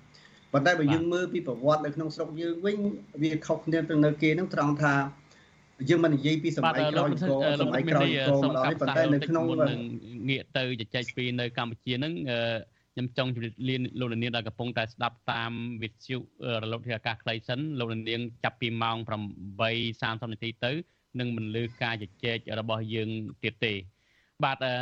[0.53, 2.78] ប៉ុន្តែបើយើងមើលពីប្រវត្តិនៅក្នុងស្រុកយើងវិញ
[3.22, 4.93] វាខុសគ្នាទៅនៅគេហ្នឹងត្រង់ថា
[5.89, 9.45] យើងមិននិយាយពីសម័យក្រោយចូលសម័យក្រោយចូលមកដល់ប៉ុន្តែនៅក្នុង
[10.30, 12.14] ងាកទៅជជែកពីនៅកម្ពុជាហ្នឹង
[12.98, 15.52] ខ្ញុំចង់ជម្រាបលាលោកនាងដែលកំពុងតែស្ដាប់តាម
[15.84, 16.18] វិទ្យុ
[16.62, 18.98] រលកធាតុអាកាសខ្លីសិនលោកនាងចាប់ពីម៉ោង
[19.64, 20.72] 8:30នាទីទៅ
[21.20, 23.10] នឹងមិនលឺការជជែករបស់យើង
[23.43, 23.74] ទៀតទេ
[24.43, 24.74] បាទអឺ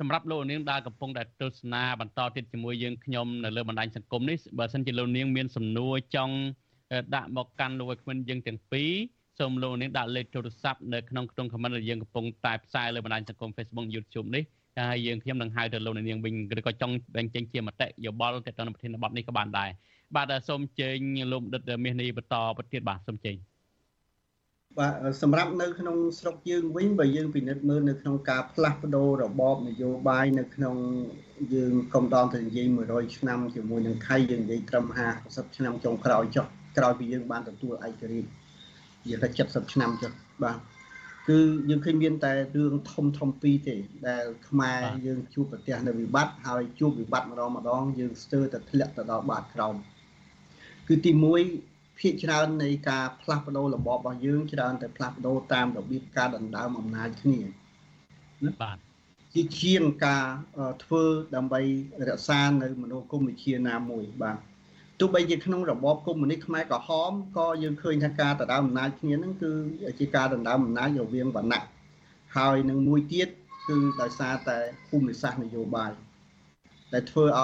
[0.00, 6.36] សម្រាប់លោកនាងដែលកំពុងតែទស្សនាបន្តទៀតជាមួយយើងខ្ញុំនៅលើបណ្ដាញសង្គមនេះបើសិនជាលោកនាងមានសំណួរចង់
[7.14, 8.92] ដាក់មកកាន់លោកគ្មិនយើងទាំងពីរ
[9.38, 14.44] សូមលោកនាងដាក់លេខទូរស័ព្ទនៅក្នុងក្នុង comment ដែលយើងកំពុងតែផ្សាយលើបណ្ដាញសង្គម Facebook YouTube នេះ
[14.78, 19.70] ហើយយើងខ្ញុំនឹងហៅទៅលោកនាងវិញឬក៏ចង់បែងចែងជាមតិយោបល់ទៅទៅប្រធានបទនេះក៏បានដែរ
[20.16, 20.98] បាទសូមជើញ
[21.32, 23.36] លោកដិតមាសនេះបន្តប្រទៀតបាទសូមជើញ
[24.78, 30.76] បាទសម្រាប់នៅក្នុងស្រុកយើងវិញបើយើងពិនិត្យមើលនៅក្នុងការផ្លាស់ប្ដូររបបនយោបាយនៅក្នុង
[31.54, 34.84] យើងកុំដល់ទៅនិយាយ100ឆ្នាំជាមួយនឹងថៃយើងនិយាយត្រឹម
[35.20, 36.46] 50ឆ្នាំចុងក្រោយចុះ
[36.76, 38.28] ក្រោយពីយើងបានទទួលឯករាជ្យ
[39.02, 40.12] និយាយថា70ឆ្នាំចុះ
[40.42, 40.58] បាទ
[41.28, 43.76] គឺយើងឃើញមានតែរឿងធំធំពីរទេ
[44.08, 49.74] ដែលខ្មែរយើងជួបប្រទះនៅវិបត្តិហើយជួបវិបត្តិម្ដងម្ដងយើងស្ទើរតែធ្លាក់ទៅដល់បាតក្រោម
[50.88, 51.12] គឺទី
[51.56, 58.76] 1ភាគច្រើននៃការផ្លាស់ប្ដូររបបរបស់យើងច្រើនតែផ្លាស់ប្ដូរតាមរបៀបការដណ្ដើមអំណាចគ្នាណាបាទ
[59.34, 60.26] ជាជាងការ
[60.84, 61.04] ធ្វើ
[61.36, 61.60] ដើម្បី
[62.08, 64.38] រក្សានៅមនោគមវិជ្ជាណាមួយបាទ
[65.00, 69.52] ទោះបីជាក្នុងរបបកុម្មុយនីសខ្មែរក្រហមក៏យើងឃើញថាការដណ្ដើមអំណាចគ្នាហ្នឹងគឺ
[70.00, 71.64] ជាការដណ្ដើមអំណាចរវាងវណ្ណៈ
[72.36, 73.28] ហើយនឹងមួយទៀត
[73.68, 75.92] គឺដោយសារតែភូមិសាស្ត្រនយោបាយ
[76.92, 77.34] ដែលធ្វើឲ្យ